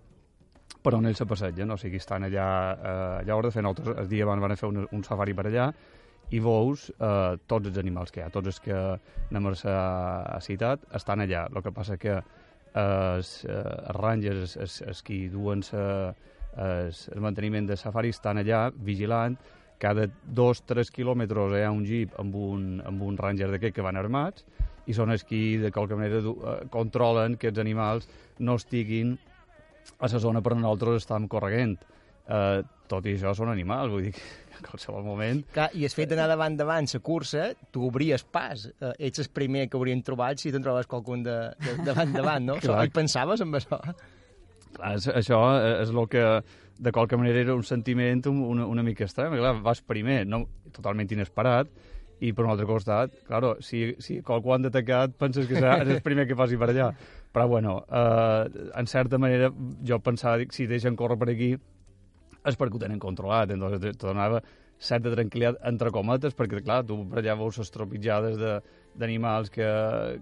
[0.85, 4.09] per on ells se passegen, o sigui, estan allà, eh, allà de fer nosaltres, el
[4.11, 5.71] dia abans van fer un, un safari per allà,
[6.33, 10.41] i veus eh, tots els animals que hi ha, tots els que anem a la
[10.45, 11.47] ciutat estan allà.
[11.51, 12.23] El que passa que eh,
[12.77, 13.65] els, eh,
[13.99, 19.37] rangers, els, els, qui duen els, el manteniment de safari estan allà vigilant
[19.79, 23.85] cada dos, tres quilòmetres hi ha un jeep amb un, amb un ranger d'aquest que
[23.85, 24.47] van armats
[24.87, 29.17] i són els qui de qualque manera eh, controlen que els animals no estiguin
[29.99, 31.77] a la zona per nosaltres estàvem correguent.
[32.25, 34.23] Eh, tot i això són animals, vull dir que
[34.57, 38.65] en qualsevol moment Clar, I el fet d'anar davant davant la cursa, tu obries pas.
[38.81, 42.45] Eh, ets el primer que haurien trobat si te'n trobes qualcun de, de, davant davant,
[42.49, 42.57] no?
[42.65, 42.85] Clar.
[42.87, 43.81] Hi pensaves amb això?
[44.75, 45.41] Clar, és, això
[45.83, 46.25] és el que
[46.85, 49.37] de qualque manera era un sentiment un- una, una mica estrany.
[49.39, 51.69] Clar, vas primer, no, totalment inesperat,
[52.25, 56.01] i per un altre costat, claro, si, si qualcú han detectat, penses que serà el
[56.03, 56.89] primer que passi per allà.
[57.35, 59.49] Però, bueno, eh, en certa manera,
[59.87, 61.49] jo pensava, dic, si deixen córrer per aquí,
[62.47, 64.39] és perquè ho tenen controlat, entonces te, donava
[64.79, 68.61] certa tranquil·litat entre cometes, perquè, clar, tu per allà veus les tropitjades de-
[68.95, 69.67] d'animals que,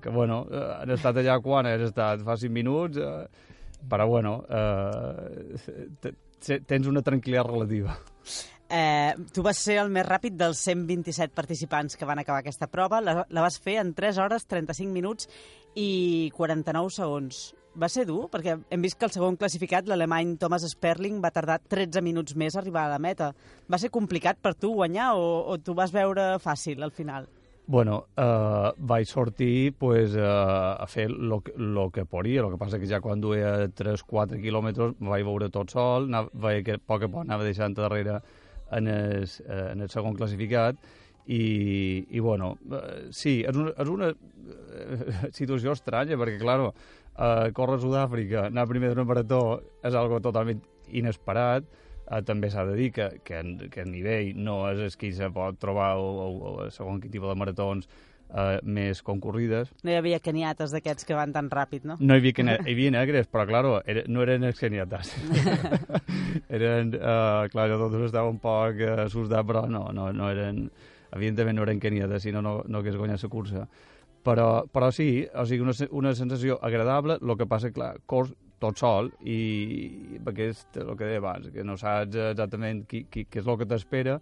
[0.01, 2.22] que, bueno, eh, han estat allà quan has estat?
[2.25, 3.27] Fa cinc minuts, eh,
[3.90, 5.59] però, bueno, eh,
[6.01, 7.98] te- te- tens una tranquil·litat relativa.
[8.72, 13.02] Eh, tu vas ser el més ràpid dels 127 participants que van acabar aquesta prova.
[13.04, 15.28] La, la vas fer en 3 hores, 35 minuts
[15.76, 17.42] i 49 segons.
[17.76, 21.58] Va ser dur, perquè hem vist que el segon classificat, l'alemany Thomas Sperling, va tardar
[21.61, 23.30] 13 minuts més a arribar a la meta.
[23.68, 27.28] Va ser complicat per tu guanyar o, o tu vas veure fàcil al final?
[27.72, 31.35] Bueno, eh, vaig sortir pues, eh, a fer el
[31.92, 36.08] que, podia, el que passa que ja quan duia 3-4 quilòmetres vaig veure tot sol,
[36.08, 38.18] anava, que a poc a poc anava deixant darrere
[38.78, 40.78] en el, eh, en el segon classificat
[41.26, 46.72] i, i bueno, eh, sí, és una, és una eh, situació estranya perquè, claro,
[47.16, 49.42] eh, córrer a Sud-àfrica, anar primer d'una marató
[49.85, 51.68] és algo totalment inesperat,
[52.26, 53.38] també s'ha de dir que, que,
[53.72, 57.12] que el nivell no és el que se pot trobar o, o, o segon quin
[57.14, 57.88] tipus de maratons
[58.32, 59.70] eh, més concurrides.
[59.84, 61.96] No hi havia caniates d'aquests que van tan ràpid, no?
[62.00, 65.12] No hi havia, ne- hi havia negres, però, claro, era, no eren els geniatas.
[66.56, 70.66] eren, uh, clar, jo tots estava un poc uh, assustat, però no, no, no eren...
[71.12, 73.66] Evidentment no eren keniates, si no, no, hagués guanyat la cursa.
[74.24, 78.30] Però, però sí, o sigui, una, una sensació agradable, el que passa, clar, cors
[78.62, 83.26] tot sol i perquè és el que deia abans, que no saps exactament qui, qui,
[83.26, 84.20] què és el que t'espera,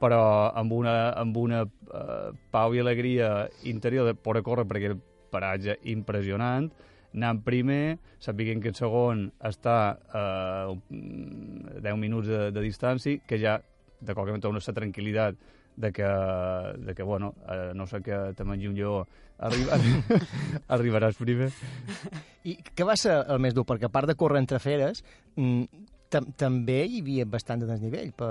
[0.00, 4.98] però amb una, amb una uh, pau i alegria interior de poder córrer perquè el
[5.32, 6.68] paratge impressionant,
[7.16, 9.76] anant primer, sapiguent que el segon està
[10.12, 10.24] a
[10.72, 13.58] uh, 10 minuts de, de distància, que ja
[14.00, 15.36] de qualque manera una tranquil·litat
[15.76, 19.06] de que, de que bueno, eh, no sé que te mengi un lleó,
[19.38, 19.76] arriba,
[20.68, 21.50] arribaràs primer.
[22.48, 23.66] I què va ser el més dur?
[23.68, 25.04] Perquè a part de córrer entre feres,
[25.36, 28.12] mm, també hi havia bastant de desnivell.
[28.16, 28.30] Per...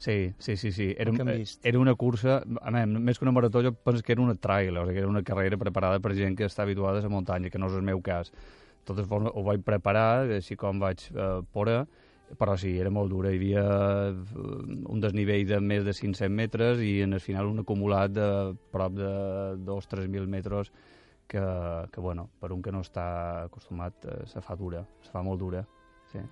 [0.00, 0.88] Sí, sí, sí, sí.
[0.98, 4.22] Era, eh, era una cursa, a més, més que una marató, jo penso que era
[4.22, 7.12] una trail, o sigui, era una carrera preparada per gent que està habituada a la
[7.12, 8.32] muntanya, que no és el meu cas.
[8.88, 11.82] Totes formes, ho vaig preparar, així com vaig eh, pora,
[12.38, 13.32] però sí, era molt dura.
[13.32, 14.14] Hi havia eh,
[14.88, 18.30] un desnivell de més de 500 metres i en el final un acumulat de
[18.72, 19.12] prop de
[19.66, 20.72] 2-3.000 metres
[21.30, 21.42] que,
[21.92, 25.42] que, bueno, per un que no està acostumat, eh, se fa dura, se fa molt
[25.42, 25.66] dura.
[26.10, 26.22] Sí.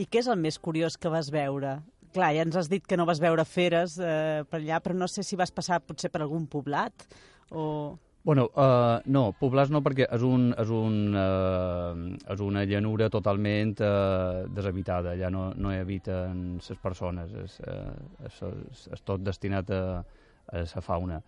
[0.00, 1.78] I què és el més curiós que vas veure?
[2.14, 5.08] Clar, ja ens has dit que no vas veure feres eh, per allà, però no
[5.10, 7.06] sé si vas passar potser per algun poblat
[7.50, 7.96] o...
[8.24, 13.74] Bueno, uh, no, poblars no, perquè és, un, és, un, uh, és una llanura totalment
[13.84, 15.12] uh, deshabitada.
[15.12, 17.92] Allà no, no hi habiten les persones, és, uh,
[18.24, 19.82] és, és, és tot destinat a,
[20.48, 21.20] a la fauna.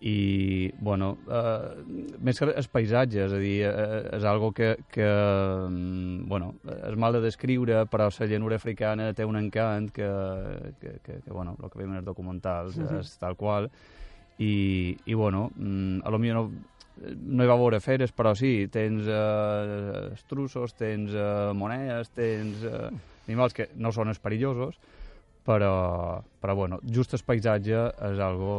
[0.00, 1.80] I, bueno, uh,
[2.20, 6.54] més que és paisatge, és a dir, uh, és algo que, que mm, bueno,
[6.90, 10.10] és mal de descriure, però la llanura africana té un encant que,
[10.80, 13.00] que, que, que bueno, el que veiem en els documentals Mhm.
[13.00, 13.70] és tal qual,
[14.38, 16.50] i, i bueno, mm, a lo millor no,
[17.14, 22.90] no hi va veure feres, però sí, tens eh, estrussos, tens eh, monedes, tens eh,
[23.26, 24.76] animals que no són els perillosos,
[25.44, 28.54] però, però bueno, just el paisatge és algo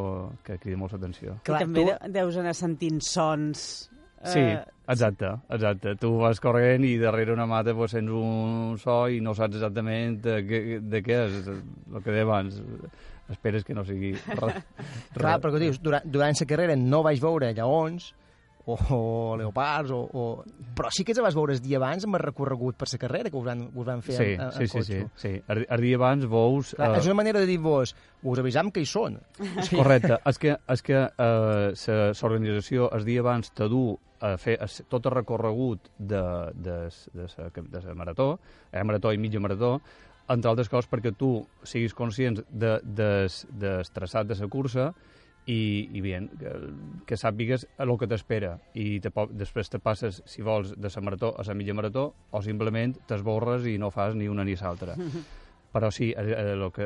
[0.45, 1.39] que crida molta atenció.
[1.41, 3.89] I també de- deus anar sentint sons...
[4.25, 5.91] Sí, eh, exacte, exacte.
[6.01, 10.15] Tu vas corrent i darrere una mata pues, sents un so i no saps exactament
[10.23, 12.57] de què, de què és, el que deia abans.
[13.29, 14.15] Esperes que no sigui.
[15.17, 18.13] Clar, però que dius, durant, durant la carrera no vaig veure lleons
[18.65, 20.43] o, o leopards, o, o...
[20.75, 23.29] però sí que els vas veure el dia abans amb el recorregut per la carrera
[23.29, 24.99] que us van, us van fer Sí, en, en, sí, en sí, cotxe.
[25.15, 25.33] sí, sí.
[25.53, 26.73] El, el dia abans veus...
[26.75, 29.19] Clar, eh, és una manera de dir-vos, us avisam que hi són.
[29.69, 29.75] Sí.
[29.77, 30.17] Correcte.
[30.25, 33.83] És que, és que eh, l'organització el dia abans te du
[34.25, 36.21] a fer es- tot el recorregut de,
[36.55, 36.77] de,
[37.13, 38.39] de, sa, de la marató,
[38.71, 39.75] eh, marató i mitja marató,
[40.31, 41.35] entre altres coses perquè tu
[41.67, 43.09] siguis conscient de, de,
[43.61, 44.87] del traçat de la cursa
[45.45, 46.51] i, i bien, que,
[47.05, 51.35] que sàpigues el que t'espera i te, després te passes, si vols, de la marató
[51.37, 54.97] a la mitja marató o simplement t'esborres i no fas ni una ni l'altra.
[55.75, 56.85] Però sí, el, el que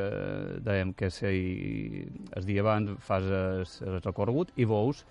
[0.65, 1.29] dèiem que si
[2.35, 5.03] el dia abans fas el, recorregut i veus,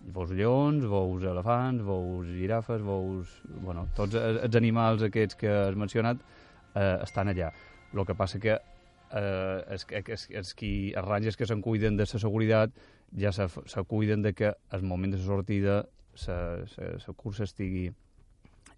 [0.00, 3.34] veus lleons, veus elefants, veus girafes, veus...
[3.60, 6.24] Bueno, tots els, els animals aquests que has mencionat
[6.74, 7.52] eh, estan allà.
[7.92, 12.08] El que passa que eh, els, els, els, qui, els rangers que se'n cuiden de
[12.08, 12.72] la seguretat
[13.14, 15.84] ja se, se cuiden de que al moment de la sortida
[16.26, 17.90] la cursa estigui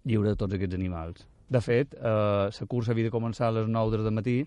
[0.03, 1.27] lliure de tots aquests animals.
[1.49, 4.43] De fet, eh, la cursa havia de començar a les 9 del matí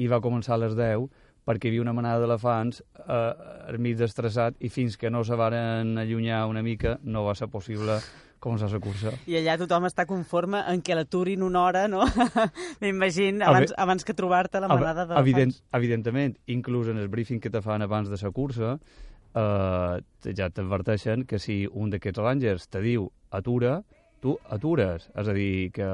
[0.00, 1.10] i va començar a les 10
[1.44, 3.34] perquè hi havia una manada d'elefants eh,
[3.68, 7.48] al mig destressat i fins que no se varen allunyar una mica no va ser
[7.48, 7.98] possible
[8.40, 9.12] començar la cursa.
[9.28, 12.06] I allà tothom està conforme en què l'aturin una hora, no?
[12.80, 15.20] M'imagino, abans, abans que trobar-te la manada d'elefants.
[15.20, 18.78] Evident, evidentment, inclús en el briefing que te fan abans de la cursa,
[19.34, 23.80] eh, te- ja t'adverteixen que si un d'aquests rangers te diu atura,
[24.20, 25.08] tu atures.
[25.16, 25.86] És a dir, que,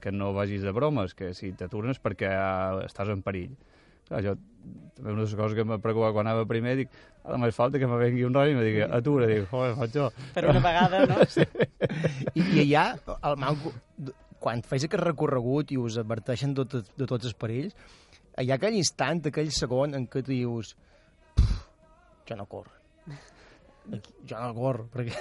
[0.00, 3.52] que no vagis de bromes, que si t'aturen és perquè eh, estàs en perill.
[4.08, 4.34] Clar, jo,
[4.96, 6.90] també una de les coses que m'ha preocupat quan anava primer, dic,
[7.24, 9.94] ara només falta que me vengui un raig i me digui, atura, dic, joder, faig
[9.96, 10.10] jo.
[10.34, 11.24] Per una vegada, no?
[11.34, 11.44] sí.
[12.34, 12.84] I, i allà,
[13.30, 13.72] el manco,
[14.44, 17.72] quan feis aquest recorregut i us adverteixen de, tot, de tots els perills,
[18.40, 20.74] hi ha aquell instant, aquell segon en què tu dius
[21.38, 21.64] "Pff,
[22.28, 22.73] jo no corro.
[24.24, 25.12] Jo no corro, perquè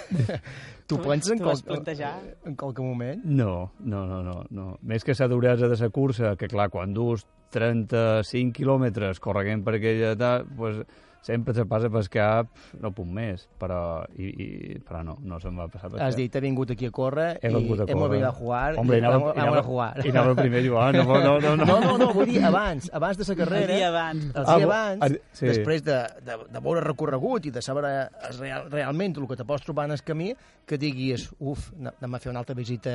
[0.87, 2.13] tu penses en, qual, plantejar?
[2.47, 3.23] en qualque moment.
[3.25, 4.67] No, no, no, no, no.
[4.87, 9.75] Més que la duresa de la cursa, que clar, quan dus 35 quilòmetres correguent per
[9.77, 10.79] aquella edat, pues,
[11.23, 12.49] sempre se passa pel cap,
[12.83, 14.47] no puc més, però, i, i,
[14.83, 17.53] però no, no se'm va passar Has dit, he vingut aquí a córrer He i
[17.53, 18.09] a hemos córrer.
[18.11, 20.05] venido a jugar Hombre, i anava- vamos, anava- vamos a jugar.
[20.05, 21.65] i anava primer jugant, no, no, no, no.
[21.65, 23.71] no, no, no, vull dir abans, abans de la carrera.
[23.73, 24.25] El dia abans.
[24.35, 25.45] El Ah, dia abans, el- sí.
[25.47, 28.07] després de, de, de veure recorregut i de saber eh,
[28.39, 30.33] real, realment el que te pots trobar en el camí,
[30.67, 32.89] que diguis, uf, anem a fer una altra visita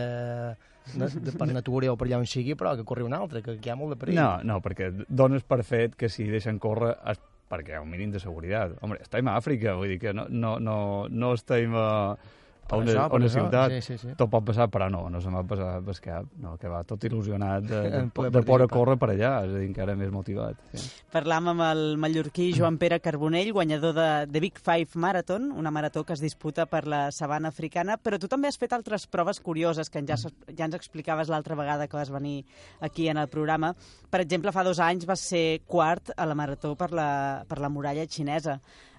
[0.94, 3.56] de, de, per natura o per allà on sigui, però que corri una altra, que,
[3.60, 4.16] que hi ha molt de perill.
[4.20, 7.90] No, no, perquè dones per fet que si deixen córrer és perquè hi ha un
[7.90, 8.76] mínim de seguretat.
[8.82, 11.88] Hombre, estem a Àfrica, vull dir que no, no, no, no estem a,
[12.76, 13.72] a una, això, a per una això, ciutat.
[13.72, 14.14] sí, sí, sí.
[14.18, 16.26] Tot pot passar, però no, no se m'ha passat per cap.
[16.42, 18.68] No, que va tot il·lusionat de, de, de poder participar.
[18.74, 20.60] córrer per allà, és a dir, encara més motivat.
[20.74, 20.82] Sí.
[21.14, 26.04] Parlam amb el mallorquí Joan Pere Carbonell, guanyador de The Big Five Marathon, una marató
[26.04, 29.90] que es disputa per la sabana africana, però tu també has fet altres proves curioses
[29.90, 32.44] que ja, ja ens explicaves l'altra vegada que vas venir
[32.80, 33.74] aquí en el programa.
[34.10, 37.08] Per exemple, fa dos anys vas ser quart a la marató per la,
[37.48, 38.58] per la muralla xinesa.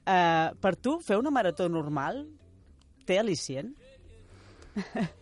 [0.10, 2.24] Uh, per tu, fer una marató normal
[3.10, 3.74] té al·licient?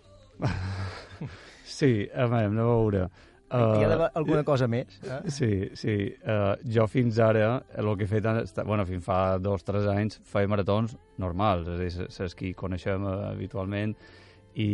[1.68, 3.08] Sí, a veure, anem a veure.
[3.48, 4.98] Hi ha d'haver Uh, alguna cosa més.
[5.04, 5.18] Eh?
[5.32, 5.96] Sí, sí.
[6.20, 8.26] Uh, jo fins ara, el que he fet,
[8.68, 12.54] bueno, fins fa dos o tres anys, feia maratons normals, és a dir, les que
[12.60, 13.94] coneixem uh, habitualment,
[14.58, 14.68] i,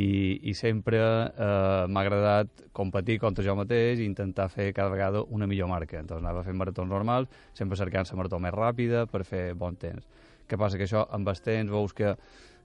[0.50, 5.50] i sempre uh, m'ha agradat competir contra jo mateix i intentar fer cada vegada una
[5.50, 6.00] millor marca.
[6.00, 10.08] Entonces anava fent maratons normals, sempre cercant la marató més ràpida per fer bon temps.
[10.48, 10.80] Què passa?
[10.80, 12.16] Que això amb el temps veus que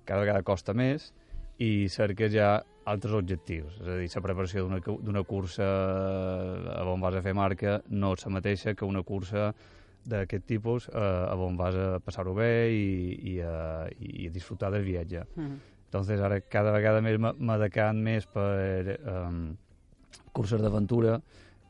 [0.08, 1.10] cada vegada costa més
[1.60, 2.54] i cerques ja
[2.88, 3.74] altres objectius.
[3.82, 5.66] És a dir, la preparació d'una cu- d'una cursa
[6.78, 9.50] a on vas a fer marca no és la mateixa que una cursa
[10.08, 14.86] d'aquest tipus eh, on vas a passar-ho bé i, i, a, i a disfrutar del
[14.86, 15.26] viatge.
[15.36, 15.58] Mhm.
[15.88, 19.56] Entonces ara cada vegada més me decant més per um,
[20.36, 21.14] curses d'aventura,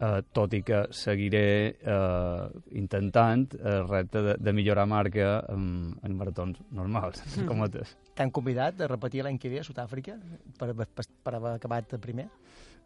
[0.01, 6.17] eh, tot i que seguiré eh, intentant el repte de, de millorar marca en, en
[6.19, 7.47] maratons normals, Mhm.
[7.47, 7.97] com cometes.
[8.19, 10.17] T'han convidat a repetir l'any que ve a Sud-àfrica
[10.59, 12.27] per, per, per haver acabat primer?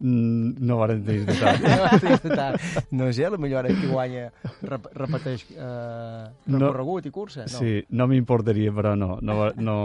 [0.03, 2.57] Mm, no varen no, vas disfrutar.
[2.91, 4.24] no sé, potser ara qui guanya
[4.66, 7.45] rep repeteix eh, recorregut i cursa.
[7.47, 7.61] No.
[7.61, 9.76] Sí, no m'importaria, però no, no, no,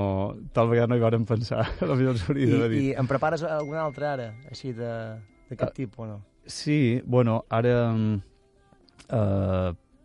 [0.58, 1.64] tal vegada no hi varen pensar.
[1.82, 2.82] A lo millor I, d'haver dit.
[2.82, 5.20] I em prepares alguna altra ara, així de-
[5.52, 5.76] d'aquest Ah.
[5.76, 6.18] tipus o no?
[6.48, 8.22] Sí, bueno, ara mm,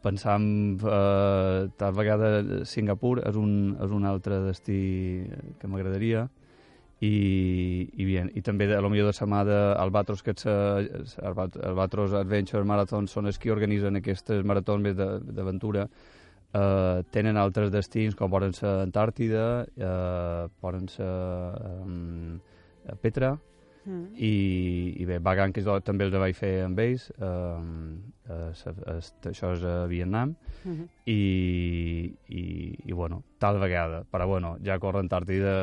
[0.02, 5.26] eh, pensam eh, tal vegada Singapur és un, és un altre destí
[5.58, 6.28] que m'agradaria.
[7.02, 12.12] I, i, bien, i també a lo millor de setmana Albatros, que eh, Albat- Albatros
[12.14, 15.88] Adventure Marathon són els que organitzen aquestes maratons més d'aventura.
[16.54, 21.08] Eh, tenen altres destins com poden ser Antàrtida eh, poden ser
[21.82, 22.38] um,
[23.00, 23.38] Petra
[23.84, 24.12] Mm.
[24.14, 24.32] i,
[25.02, 27.24] i bé, Bagan, que jo també els vaig fer amb ells, eh,
[28.30, 30.84] eh, es- això és a Vietnam, Mhm.
[31.06, 32.42] i, i,
[32.86, 35.54] i bueno, tal vegada, però bueno, ja córrer a Antàrtida,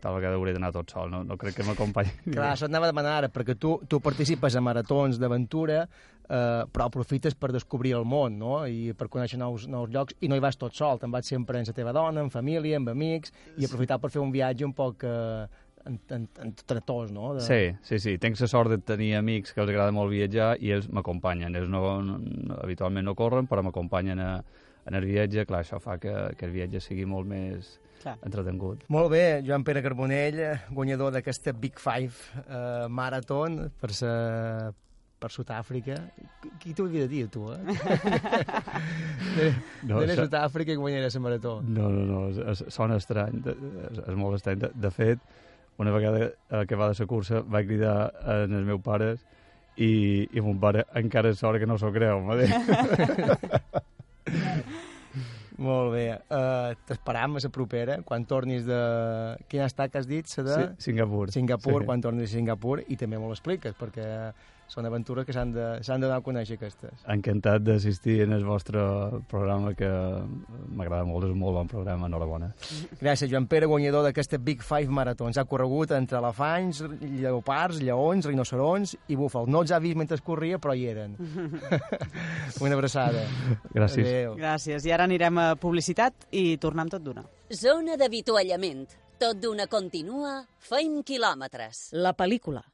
[0.00, 2.10] tal vegada hauré d'anar tot sol, no, no crec que m'acompanyi.
[2.34, 6.88] Clar, això anava a demanar ara, perquè tu, tu participes a maratons d'aventura, eh, però
[6.88, 10.42] aprofites per descobrir el món, no?, i per conèixer nous, nous llocs, i no hi
[10.42, 13.66] vas tot sol, te'n vas sempre amb la teva dona, amb família, amb amics, i
[13.68, 15.46] aprofitar per fer un viatge un poc eh,
[15.86, 17.34] entre tots, no?
[17.36, 17.44] De...
[17.44, 18.16] Sí, sí, sí.
[18.22, 21.54] Tinc la sort de tenir amics que els agrada molt viatjar i ells m'acompanyen.
[21.58, 24.32] Ells no, no, no, habitualment no corren, però m'acompanyen a,
[24.86, 25.46] en el viatge.
[25.48, 28.16] Clar, això fa que, que el viatge sigui molt més Clar.
[28.26, 28.86] entretengut.
[28.92, 30.40] Molt bé, Joan Pere Carbonell,
[30.74, 34.14] guanyador d'aquesta Big Five eh, Marathon per sa,
[35.22, 35.98] per Sud-àfrica.
[36.62, 37.60] Qui t'ho havia de dir, tu, eh?
[39.36, 39.46] de,
[39.86, 41.54] No, de Sud-àfrica i guanyarà la marató.
[41.62, 44.58] No, no, no, és, és, sona estrany, és, és molt estrany.
[44.64, 45.22] De, de fet,
[45.78, 49.24] una vegada eh, va de la cursa vaig cridar a els meus pares
[49.76, 52.52] i, i mon pare encara és sort que no s'ho creu, m'ha dit.
[55.62, 56.06] Molt bé.
[56.32, 58.78] Uh, T'esperam a la propera, quan tornis de...
[59.48, 60.26] Quina està que has dit?
[60.38, 60.54] La de...
[60.56, 61.30] Sí, Singapur.
[61.30, 61.86] Singapur, Sí.
[61.86, 64.06] quan tornis a Singapur, i també m'ho expliques, perquè
[64.72, 67.02] són aventures que s'han de, s'han de donar a conèixer aquestes.
[67.12, 68.80] Encantat d'assistir en el vostre
[69.28, 69.90] programa, que
[70.72, 72.48] m'agrada molt, és un molt bon programa, enhorabona.
[73.00, 75.36] Gràcies, Joan Pere, guanyador d'aquesta Big Five Maratons.
[75.36, 79.52] Ha corregut entre elefanys, lleopards, lleons, rinocerons i búfals.
[79.52, 81.18] No els ha vist mentre corria, però hi eren.
[82.64, 83.26] Una abraçada.
[83.74, 84.08] Gràcies.
[84.08, 84.36] Adéu.
[84.40, 84.88] Gràcies.
[84.88, 87.26] I ara anirem a publicitat i tornem tot d'una.
[87.52, 88.86] Zona d'avituallament.
[89.20, 91.90] Tot d'una continua, feim quilòmetres.
[91.94, 92.64] La pel·lícula.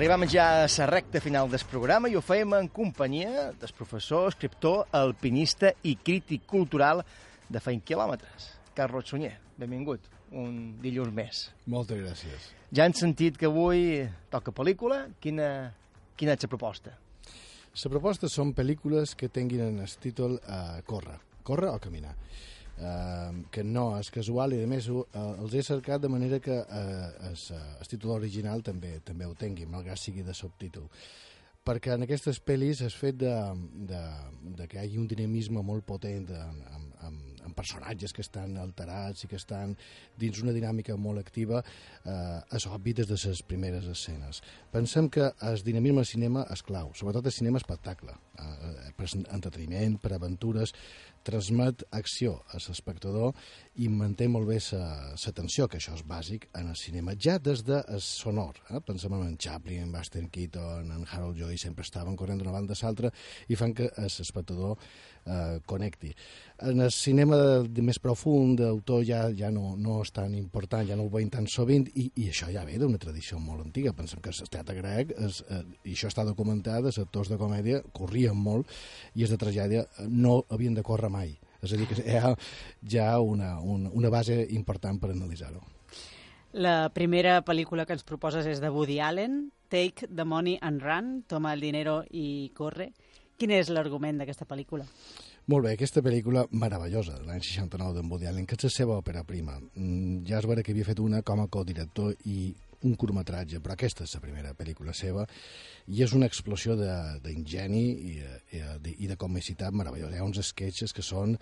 [0.00, 4.30] Arribam ja a la recta final del programa i ho fem en companyia del professor,
[4.30, 7.02] escriptor, alpinista i crític cultural
[7.44, 8.46] de Feim Quilòmetres.
[8.72, 11.42] Carlos Sunyer, benvingut, un dilluns més.
[11.68, 12.46] Moltes gràcies.
[12.72, 14.00] Ja han sentit que avui
[14.32, 15.02] toca pel·lícula.
[15.20, 15.50] Quina,
[16.16, 16.96] quina és la proposta?
[17.84, 21.18] La proposta són pel·lícules que tinguin en el títol uh, Córrer.
[21.44, 22.16] Córrer o caminar.
[22.80, 26.54] Uh, que no és casual i a més uh, els he cercat de manera que
[26.62, 30.86] uh, el, el títol original també també ho tingui, malgrat sigui de subtítol
[31.66, 33.32] perquè en aquestes pel·lis el fet de,
[33.90, 34.00] de,
[34.56, 38.56] de que hi hagi un dinamisme molt potent amb, amb, amb, amb personatges que estan
[38.60, 39.74] alterats i que estan
[40.20, 44.40] dins una dinàmica molt activa eh, és obvi des de les primeres escenes.
[44.72, 49.98] Pensem que el dinamisme al cinema és clau, sobretot el cinema espectacle, eh, per entreteniment,
[50.00, 50.72] per aventures,
[51.26, 53.34] transmet acció a l'espectador
[53.80, 57.62] i manté molt bé la tensió, que això és bàsic en el cinema, ja des
[57.64, 58.58] de sonor.
[58.68, 58.80] Eh?
[58.84, 62.84] Pensem en Chaplin, en Buster Keaton, en Harold Joy, sempre estaven corrent d'una banda a
[62.84, 63.10] l'altra
[63.48, 64.76] i fan que l'espectador
[65.24, 66.12] eh, connecti.
[66.68, 70.84] En el cinema de, de més profund, d'autor ja, ja no, no és tan important,
[70.86, 73.96] ja no ho veiem tan sovint, i, i això ja ve d'una tradició molt antiga.
[73.96, 77.80] Pensem que el teatre grec, és, eh, i això està documentat, els actors de comèdia
[77.96, 78.68] corrien molt,
[79.14, 81.38] i els de tragèdia no havien de córrer mai.
[81.62, 82.34] És a dir, que hi ha
[82.88, 85.62] ja una, una, una base important per analitzar-ho.
[86.52, 91.10] La primera pel·lícula que ens proposes és de Woody Allen, Take the Money and Run,
[91.30, 92.90] toma el dinero i corre.
[93.38, 94.88] Quin és l'argument d'aquesta pel·lícula?
[95.50, 98.98] Molt bé, aquesta pel·lícula meravellosa de l'any 69 d'en Woody Allen, que és la seva
[98.98, 99.60] òpera prima.
[99.60, 102.52] Mm, Ja es veure que havia fet una com a codirector i
[102.86, 105.26] un curtmetratge, però aquesta és la primera pel·lícula seva
[105.90, 108.14] i és una explosió d'ingeni i,
[108.56, 110.14] i, i, i de comicitat meravellosa.
[110.16, 111.36] Hi ha uns sketches que són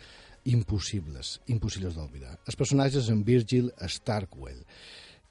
[0.49, 2.39] impossibles, impossibles d'oblidar.
[2.47, 4.65] Els personatges en Virgil Starkwell,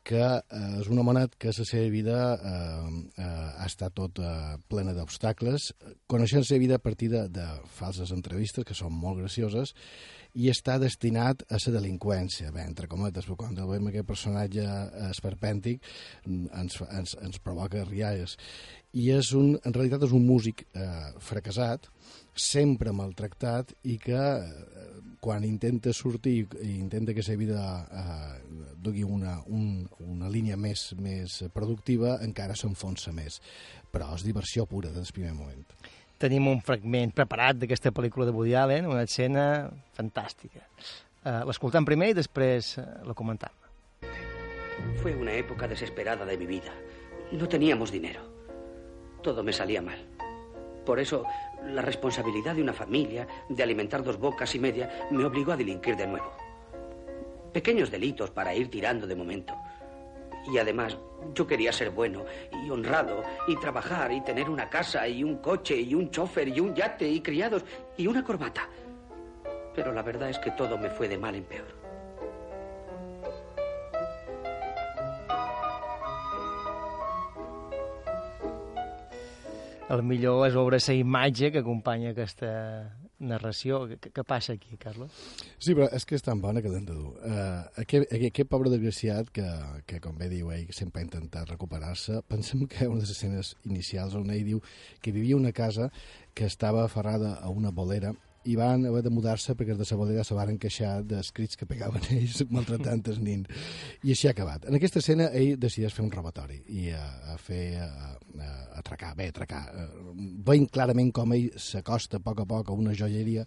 [0.08, 3.26] que eh, és un homenet que la seva vida eh, eh,
[3.60, 5.72] ha estat tot eh, plena d'obstacles,
[6.08, 7.48] coneixent la seva vida a partir de, de
[7.80, 9.74] falses entrevistes, que són molt gracioses,
[10.38, 15.12] i està destinat a la delinqüència, bé, entre cometes, però quan veiem aquest personatge eh,
[15.12, 15.84] esperpèntic
[16.28, 18.38] ens, ens, ens provoca rialles.
[18.98, 20.88] I és un, en realitat és un músic eh,
[21.20, 21.90] fracassat,
[22.38, 24.77] sempre maltractat i que eh,
[25.28, 28.38] quan intenta sortir i intenta que la seva vida eh,
[28.80, 33.42] dugui una, un, una línia més, més productiva, encara s'enfonsa més.
[33.92, 35.66] Però és diversió pura des del primer moment.
[36.18, 39.68] Tenim un fragment preparat d'aquesta pel·lícula de Woody Allen, una escena
[39.98, 40.64] fantàstica.
[41.28, 43.52] Uh, L'escoltam primer i després uh, la comentam.
[45.02, 46.72] Fue una época desesperada de mi vida.
[47.34, 48.24] No teníamos dinero.
[49.22, 50.00] Todo me salía mal.
[50.88, 51.26] Por eso,
[51.66, 55.98] la responsabilidad de una familia, de alimentar dos bocas y media, me obligó a delinquir
[55.98, 56.32] de nuevo.
[57.52, 59.54] Pequeños delitos para ir tirando de momento.
[60.50, 60.98] Y además,
[61.34, 62.24] yo quería ser bueno
[62.64, 66.62] y honrado y trabajar y tener una casa y un coche y un chofer y
[66.62, 67.66] un yate y criados
[67.98, 68.70] y una corbata.
[69.76, 71.87] Pero la verdad es que todo me fue de mal en peor.
[79.88, 82.50] El millor és veure la imatge que acompanya aquesta
[83.24, 83.86] narració.
[83.88, 85.14] Què, passa aquí, Carlos?
[85.56, 87.14] Sí, però és que és tan bona que l'hem de dur.
[87.24, 89.48] Uh, aquest, aquest, pobre desgraciat que,
[89.88, 93.54] que, com bé diu ell, sempre ha intentat recuperar-se, pensem que una de les escenes
[93.64, 94.64] inicials on ell diu
[95.02, 95.88] que vivia una casa
[96.36, 98.12] que estava aferrada a una bolera
[98.48, 101.68] i van haver de mudar-se perquè els de bolera se van queixar dels crits que
[101.70, 103.68] pegaven ells maltratant els nins.
[104.04, 104.70] I així ha acabat.
[104.70, 108.14] En aquesta escena ell decideix fer un robatori i a, a fer a, a,
[108.48, 109.66] a atracar, bé, atracar.
[109.74, 110.16] Uh,
[110.48, 113.46] veiem clarament com ell s'acosta a poc a poc a una joieria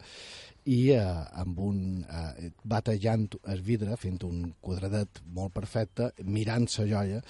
[0.68, 1.00] i eh,
[1.40, 7.20] amb un eh, batejant el vidre, fent un quadradet molt perfecte, mirant la joia,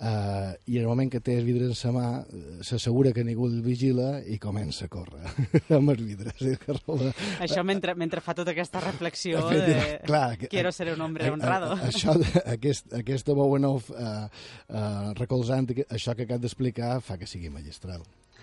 [0.00, 3.24] eh, i en el moment que té el vidre en sa mà eh, s'assegura que
[3.24, 5.22] ningú el vigila i comença a córrer
[5.78, 6.40] amb els vidres.
[6.40, 7.12] I que roba...
[7.44, 11.26] Això mentre, mentre fa tota aquesta reflexió de Efectivament, clar, que- quiero ser un hombre
[11.26, 11.72] a- a- honrado.
[11.74, 14.28] a- Això, de- aquest, aquesta Bowenov eh,
[14.68, 18.02] eh, recolzant, que- això que acabo d'explicar fa que sigui magistral.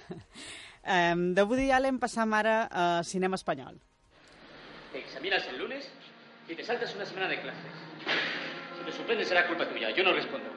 [0.89, 3.75] Um, de Woody Allen passam ara a cinema espanyol.
[4.91, 5.85] Te examinas el lunes
[6.49, 7.75] y te saltas una semana de clases.
[8.79, 10.49] Si te suspendes será culpa tuya, yo no respondo.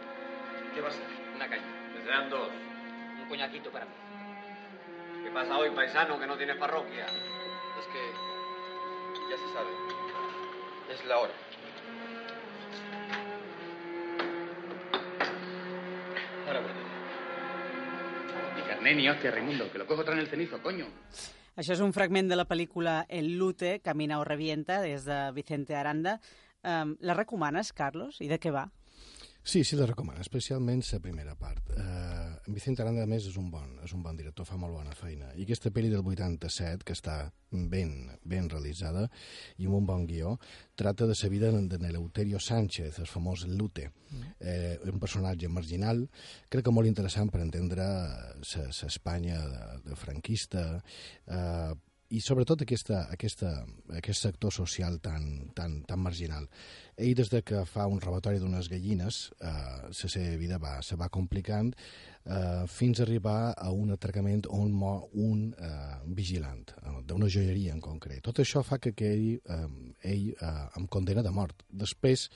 [0.74, 1.04] ¿Qué va a ser?
[1.36, 1.62] Una caña.
[1.94, 2.48] Me serán dos.
[3.22, 3.92] Un coñaquito para mí.
[5.22, 7.04] ¿Qué pasa hoy, paisano, que no tiene parroquia?
[7.04, 8.02] Es que
[9.30, 9.70] ya se sabe.
[10.92, 11.32] Es la hora.
[16.46, 16.80] Ahora vuelvo.
[18.56, 20.86] Ni carné ni hostia, Raimundo, que lo cojo otra en el cenizo, coño.
[21.54, 25.76] Això és un fragment de la pel·lícula El Lute, Camina o revienta, des de Vicente
[25.76, 26.18] Aranda.
[26.64, 28.22] Um, la recomanes, Carlos?
[28.24, 28.70] I de què va?
[29.44, 31.70] Sí, sí, la recomano, especialment la primera part.
[31.74, 34.76] Uh, en Vicent Aranda, a més, és un bon, és un bon director, fa molt
[34.76, 35.32] bona feina.
[35.34, 37.16] I aquesta pel·li del 87, que està
[37.50, 39.08] ben, ben realitzada
[39.58, 40.36] i amb un bon guió,
[40.78, 43.90] tracta de la vida de Neleuterio Sánchez, el famós Lute,
[44.38, 46.06] eh, un personatge marginal,
[46.48, 47.84] crec que molt interessant per entendre
[48.38, 50.68] l'Espanya de, de franquista,
[51.26, 51.72] eh,
[52.12, 53.50] i sobretot aquesta, aquesta,
[53.96, 56.48] aquest sector social tan, tan, tan marginal.
[56.96, 59.52] Ell, des de que fa un robatori d'unes gallines, eh,
[59.88, 64.74] la seva vida va, se va complicant eh, fins a arribar a un atracament on
[64.76, 68.20] mor un eh, vigilant, eh, d'una joieria en concret.
[68.28, 69.62] Tot això fa que, que ell, eh,
[70.12, 71.64] ell eh, em condena de mort.
[71.70, 72.28] Després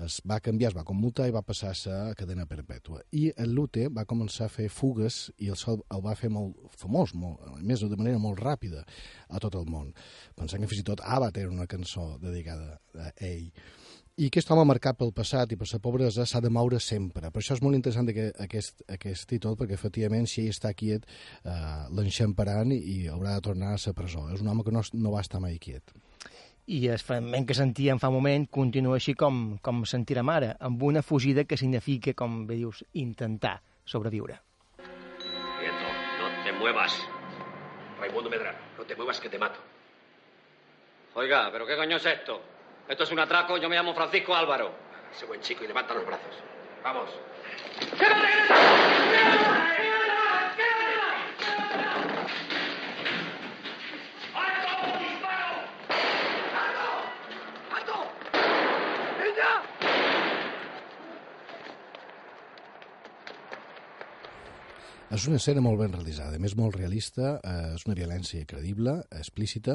[0.00, 3.02] es va canviar, es va commutar i va passar a ser cadena perpètua.
[3.12, 6.56] I el Lute va començar a fer fugues i el sol el va fer molt
[6.80, 8.86] famós, molt, a més de manera molt ràpida
[9.28, 9.92] a tot el món.
[10.38, 13.50] Pensant que fins i tot Ava té una cançó dedicada a ell.
[14.20, 17.30] I aquest home marcat pel passat i per la pobresa s'ha de moure sempre.
[17.32, 21.06] Per això és molt interessant que aquest, aquest títol, perquè efectivament si ell està quiet
[21.08, 21.52] eh,
[21.96, 24.26] l'enxamparan i haurà de tornar a la presó.
[24.34, 25.94] És un home que no, no va estar mai quiet.
[26.66, 30.82] I el fragment que sentíem fa un moment continua així com, com sentirem ara, amb
[30.86, 34.38] una fugida que significa, com bé dius, intentar sobreviure.
[34.78, 35.90] Quieto,
[36.20, 37.00] no te muevas.
[37.98, 39.58] Raimundo Medrano, no te muevas que te mato.
[41.14, 42.40] Oiga, ¿pero qué coño es esto?
[42.88, 44.72] Esto es un atraco, yo me llamo Francisco Álvaro.
[45.14, 46.34] Ese buen chico y levanta los brazos.
[46.82, 47.10] Vamos.
[65.12, 69.74] És una escena molt ben realitzada, més molt realista, eh, és una violència creïble, explícita,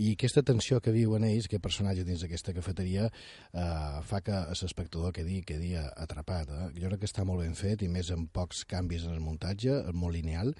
[0.00, 3.10] i aquesta tensió que viuen ells, que personatge dins d'aquesta cafeteria,
[3.52, 6.48] eh, fa que l'espectador quedi, quedi atrapat.
[6.48, 6.70] Eh?
[6.80, 9.82] Jo crec que està molt ben fet, i més amb pocs canvis en el muntatge,
[9.92, 10.54] molt lineal,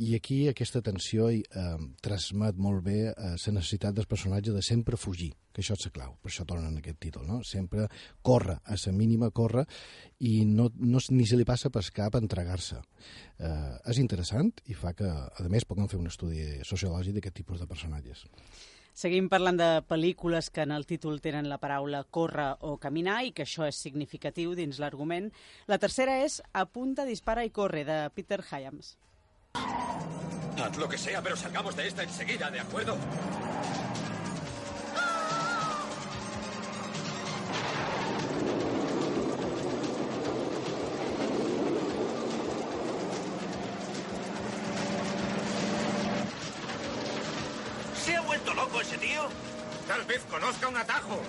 [0.00, 4.96] i aquí aquesta tensió eh, transmet molt bé eh, la necessitat del personatge de sempre
[4.96, 7.40] fugir, que això és la clau, per això tornen aquest títol, no?
[7.46, 7.88] Sempre
[8.22, 9.66] corre, a la mínima corre,
[10.20, 12.80] i no, no, ni se li passa per cap entregar-se.
[13.38, 17.60] Eh, és interessant i fa que, a més, puguem fer un estudi sociològic d'aquest tipus
[17.60, 18.26] de personatges.
[19.00, 23.30] Seguim parlant de pel·lícules que en el títol tenen la paraula córrer o caminar i
[23.32, 25.30] que això és significatiu dins l'argument.
[25.70, 28.96] La tercera és Apunta, dispara i corre, de Peter Hyams.
[29.54, 32.98] Haz lo que sea, pero salgamos de esta enseguida, ¿de acuerdo?
[50.30, 51.20] Conozca un atajo.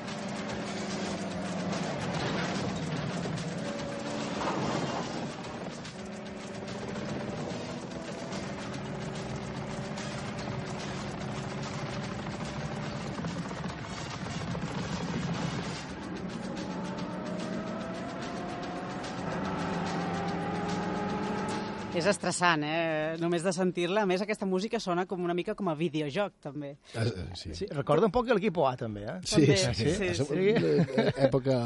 [22.01, 23.17] És estressant, eh?
[23.21, 24.05] Només de sentir-la.
[24.05, 26.71] A més, aquesta música sona com una mica com a videojoc, també.
[26.97, 27.05] Eh,
[27.37, 27.53] sí.
[27.59, 29.17] Sí, recorda un poc l'equip A, també, eh?
[29.21, 29.93] Sí, També, sí, sí.
[29.99, 30.25] sí, sí.
[30.25, 31.57] una Època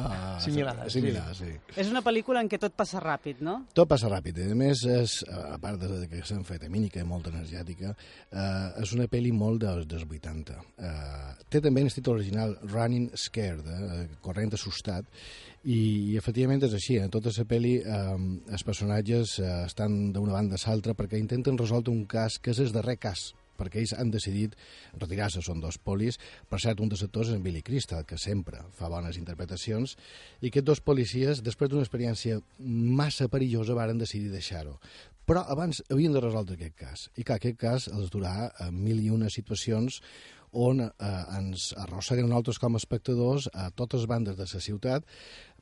[0.44, 1.54] Similar, similar sí.
[1.80, 3.56] És una pel·lícula en què tot passa ràpid, no?
[3.78, 4.42] Tot passa ràpid.
[4.44, 9.08] A més, és, a part de que s'ha amfetamínica i molt energètica, eh, és una
[9.12, 10.60] pel·li molt dels, dels 80.
[10.76, 15.08] Eh, té també en el títol original Running Scared, eh, corrent assustat,
[15.66, 15.80] i,
[16.14, 17.00] i efectivament és així.
[17.02, 18.04] En tota la pel·li eh,
[18.54, 22.62] els personatges eh, estan d'una banda a l'altra perquè intenten resoldre un cas que és
[22.62, 24.56] el darrer cas perquè ells han decidit
[25.00, 26.20] retirar-se, són dos polis.
[26.52, 29.96] Per cert, un dels actors és en Billy Crystal, que sempre fa bones interpretacions,
[30.42, 34.76] i aquests dos policies, després d'una experiència massa perillosa, varen decidir deixar-ho.
[35.26, 37.08] Però abans havien de resoldre aquest cas.
[37.16, 40.02] I clar, aquest cas els durà a mil i una situacions
[40.56, 40.90] on eh,
[41.36, 45.04] ens arrosseguen nosaltres com a espectadors a totes bandes de la ciutat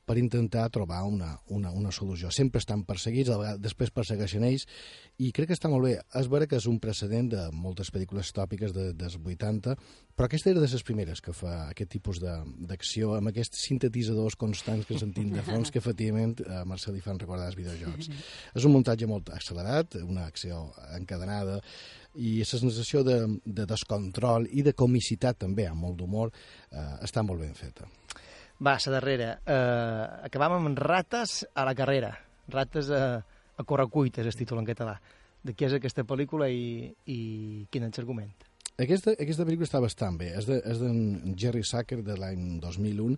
[0.05, 2.31] per intentar trobar una, una, una solució.
[2.31, 4.65] Sempre estan perseguits, a vegades, després persegueixen ells,
[5.23, 5.93] i crec que està molt bé.
[6.19, 9.77] És vera que és un precedent de moltes pel·lícules tòpiques de, dels 80,
[10.13, 14.85] però aquesta era de les primeres que fa aquest tipus d'acció, amb aquests sintetitzadors constants
[14.89, 18.11] que sentim de fons, que efectivament a Marcel li fan recordar els videojocs.
[18.53, 21.61] és un muntatge molt accelerat, una acció encadenada,
[22.15, 26.29] i la sensació de, de descontrol i de comicitat també, amb molt d'humor,
[26.69, 27.89] eh, està molt ben feta.
[28.63, 29.29] Va, la darrera.
[29.43, 32.13] Uh, acabam amb Rates a la carrera.
[32.53, 33.03] Rates a,
[33.59, 34.95] a correcuites, és títol en català.
[35.43, 37.17] De què és aquesta pel·lícula i, i
[37.71, 38.31] quin és l'argument?
[38.79, 40.31] Aquesta, aquesta pel·lícula està bastant bé.
[40.39, 43.17] És de- d'en Jerry Zucker de l'any 2001.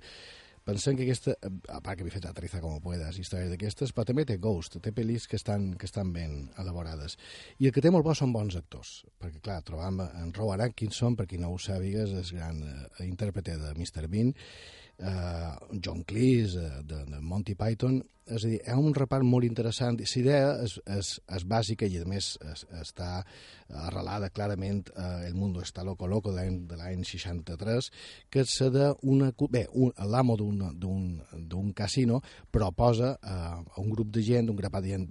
[0.65, 1.35] Pensem que aquesta,
[1.69, 4.89] a part que havia fet Aterriza como puedas, històries d'aquestes, però també té Ghost, té
[4.97, 7.19] pel·lis que estan, que estan ben elaborades.
[7.61, 11.13] I el que té molt bo són bons actors, perquè clar, trobam en Rowan Atkinson,
[11.19, 14.07] per qui no ho sàpigues, és gran eh, intèrprete de Mr.
[14.09, 14.33] Bean,
[14.99, 19.25] eh, John Cleese, eh, de, de Monty Python, és a dir, hi ha un repart
[19.25, 19.99] molt interessant.
[20.01, 23.09] La idea és, és, és bàsica i, a més, es, està
[23.85, 27.89] arrelada clarament a El Mundo está loco loco de l'any de l'any 63,
[28.29, 29.31] que és d'una...
[29.49, 32.21] Bé, un, l'amo d'un- casino
[32.51, 35.05] proposa a, a un grup de gent, un grapat de gent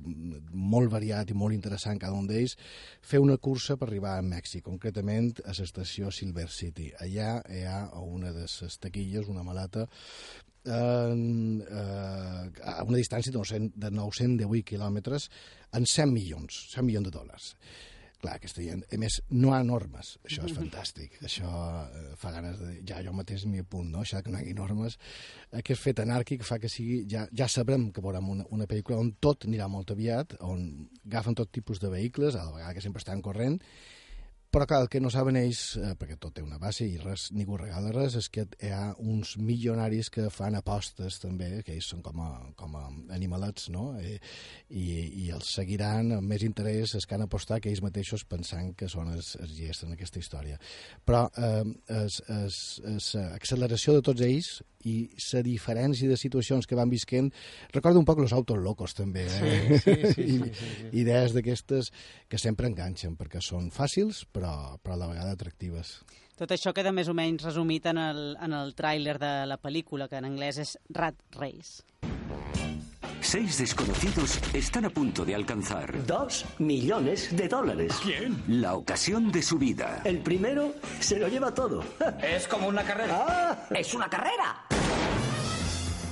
[0.50, 2.56] molt variat i molt interessant, cada un d'ells,
[3.02, 6.90] fer una cursa per arribar a Mèxic, concretament a l'estació Silver City.
[7.04, 9.86] Allà hi ha una de les taquilles, una maleta,
[10.66, 15.28] eh, a una distància de 900, de 918 quilòmetres
[15.74, 17.54] en 100 milions, 100 milions de dòlars.
[18.24, 21.48] Clar, aquesta gent, a més, no hi ha normes, això és fantàstic, això
[21.84, 24.00] eh, fa ganes de ja jo mateix m'hi apunt, no?
[24.00, 24.96] això que no hi hagi normes,
[25.60, 29.12] aquest fet anàrquic fa que sigui, ja, ja sabrem que veurem una, una pel·lícula on
[29.20, 30.64] tot anirà molt aviat, on
[31.04, 33.60] agafen tot tipus de vehicles, a la vegada que sempre estan corrent,
[34.54, 37.24] però clar, el que no saben ells, eh, perquè tot té una base i res,
[37.34, 41.88] ningú regala res, és que hi ha uns milionaris que fan apostes també, que ells
[41.90, 42.84] són com a, com a
[43.16, 43.88] animalets, no?
[43.98, 44.14] I,
[44.70, 44.84] i,
[45.24, 48.86] i els seguiran amb més interès els que han apostat que ells mateixos pensant que
[48.92, 50.60] són els, els llests en aquesta història.
[51.02, 51.64] Però eh,
[52.04, 52.20] és,
[52.94, 54.94] és acceleració de tots ells i
[55.32, 57.30] la diferència de situacions que van visquent
[57.72, 59.78] recorda un poc los autos locos també eh?
[59.80, 60.88] Sí, sí, sí, sí, I, sí, sí.
[61.00, 61.90] idees d'aquestes
[62.28, 64.43] que sempre enganxen perquè són fàcils però,
[64.82, 65.96] però a la vegada atractives
[66.34, 70.08] Tot això queda més o menys resumit en el, en el tràiler de la pel·lícula,
[70.10, 71.84] que en anglès és Rat Race.
[73.20, 76.04] Seis desconocidos están a punto de alcanzar.
[76.06, 77.94] Dos millones de dólares.
[78.02, 78.42] ¿Quién?
[78.48, 80.02] La ocasión de su vida.
[80.04, 81.84] El primero se lo lleva todo.
[82.22, 83.24] Es como una carrera.
[83.28, 83.66] Ah.
[83.70, 84.66] Es una carrera.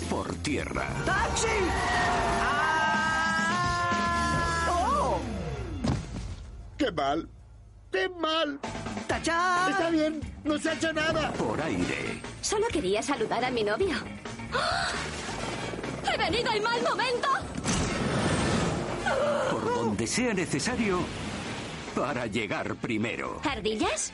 [0.08, 0.86] Por tierra.
[1.04, 1.58] ¡Taxi!
[4.70, 5.18] ¡Oh!
[6.78, 7.28] ¡Qué mal!
[7.92, 8.58] ¡Qué mal!
[9.06, 9.70] ¡Tachán!
[9.70, 11.30] Está bien, no se ha hecho nada.
[11.32, 12.20] Por aire.
[12.40, 13.94] Solo quería saludar a mi novio.
[14.52, 14.88] ¡Ah!
[16.12, 17.28] ¡He venido al mal momento!
[19.50, 21.00] Por donde sea necesario
[21.94, 23.40] para llegar primero.
[23.44, 24.12] ¿Ardillas?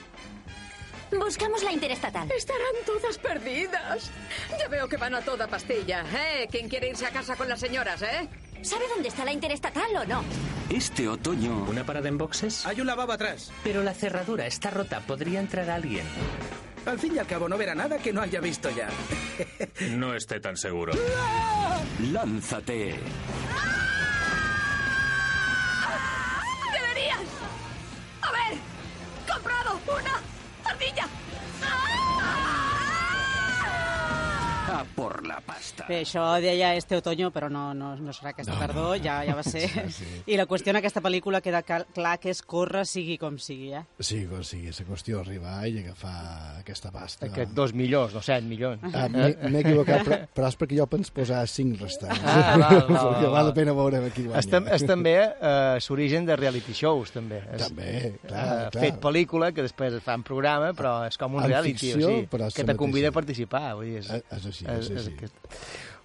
[1.11, 2.31] Buscamos la interestatal.
[2.31, 4.11] Estarán todas perdidas.
[4.59, 6.05] Ya veo que van a toda pastilla.
[6.12, 6.49] ¿Eh?
[6.51, 8.29] ¿Quién quiere irse a casa con las señoras, eh?
[8.63, 10.23] ¿Sabe dónde está la interestatal o no?
[10.71, 11.65] Este otoño.
[11.69, 12.67] ¿Una parada en boxes?
[12.67, 13.51] Hay un lavabo atrás.
[13.65, 15.01] Pero la cerradura está rota.
[15.01, 16.05] Podría entrar alguien.
[16.87, 18.89] Al fin y al cabo no verá nada que no haya visto ya.
[19.91, 20.93] No esté tan seguro.
[22.13, 22.97] Lánzate.
[35.09, 35.87] Por la pasta.
[35.89, 39.35] Bé, això deia este otoño, però no, no, no serà aquesta no, tardor, ja, ja
[39.39, 39.65] va ser.
[39.95, 40.05] Sí.
[40.29, 43.71] I la qüestió en aquesta pel·lícula queda cal- clar que és córrer sigui com sigui,
[43.79, 43.83] eh?
[44.05, 47.27] Sí, com sigui, la qüestió arribar i agafar aquesta pasta.
[47.31, 48.85] Aquests dos milions, no set milions.
[48.93, 52.21] Ah, M'he m'he equivocat, però, però és perquè jo pens posar cinc restants.
[52.25, 53.33] Ah, val, val, perquè val.
[53.39, 54.43] val la pena veure qui guanya.
[54.43, 57.41] És, tam és també eh, l'origen de reality shows, també.
[57.55, 57.89] És, També,
[58.27, 58.83] clar, eh, clar.
[58.85, 62.13] Fet pel·lícula, que després es fan programa, però és com un En reality, ficció, o
[62.13, 63.65] sigui, és que te convida a participar.
[63.79, 65.15] Vull dir, és, Eh, és així, és així.
[65.17, 65.35] aquest.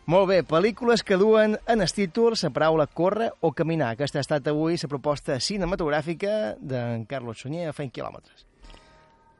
[0.06, 3.94] Molt bé, pel·lícules que duen en el títol la paraula córrer o caminar.
[3.96, 8.44] Aquesta ha estat avui la proposta cinematogràfica d'en Carlos Sunyer a 100 quilòmetres.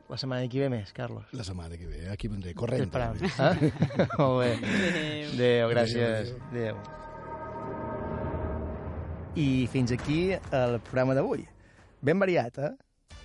[0.08, 1.24] La setmana que ve més, Carlos.
[1.32, 2.88] La setmana que ve, aquí vendré, corrent.
[2.94, 3.70] Eh?
[4.18, 4.50] Molt bé.
[4.60, 5.30] Adéu.
[5.34, 6.32] Adéu, gràcies.
[6.50, 6.80] Adéu.
[9.36, 11.44] I fins aquí el programa d'avui.
[12.04, 12.72] Ben variat, eh?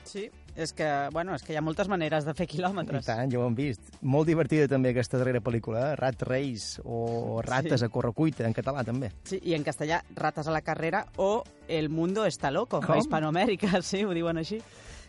[0.08, 3.06] Sí, és que, bueno, és que hi ha moltes maneres de fer I quilòmetres.
[3.06, 3.82] tant, ja ho hem vist.
[4.02, 5.96] Molt divertida també aquesta darrera pel·lícula, eh?
[5.96, 7.86] Rat Race o Rates Sí.
[7.86, 9.12] a correcuita, en català també.
[9.24, 12.96] Sí, i en castellà, Rates a la carrera o El mundo está loco, Com?
[12.96, 14.60] a Hispanoamèrica, sí, ho diuen així.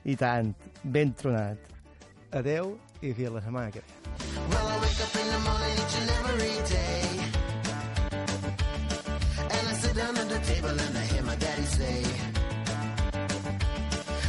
[0.05, 1.59] I tant, ben tronat.
[2.32, 3.86] Adeu i fins la setmana que ve.
[4.51, 7.01] Well, I wake up in the morning each and every day.
[9.51, 12.05] And I sit down at the table and I hear my daddy say,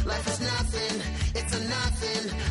[0.04, 0.40] Life is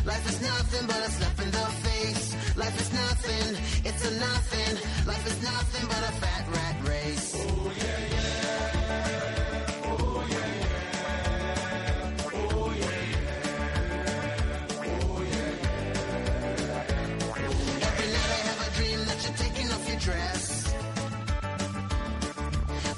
[0.04, 2.56] Life is nothing but a slap in the face.
[2.56, 4.76] Life is nothing, it's a nothing.
[5.06, 7.34] Life is nothing but a fat rat race.
[7.38, 8.80] Oh, yeah, yeah.
[9.84, 10.80] Oh, yeah, yeah.
[12.34, 13.30] Oh, yeah, yeah.
[14.82, 15.50] Oh, yeah,
[16.58, 17.86] yeah.
[17.88, 20.42] Every night I have a dream that you're taking off your dress.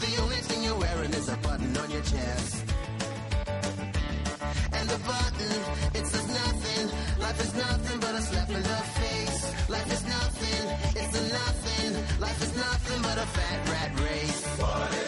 [0.01, 2.65] The only thing you're wearing is a button on your chest.
[4.73, 5.94] And the button.
[7.25, 9.71] Life is nothing but a slap in the face.
[9.71, 10.63] Life is nothing,
[10.95, 12.21] it's a nothing.
[12.21, 14.45] Life is nothing but a fat rat race.
[14.61, 15.04] What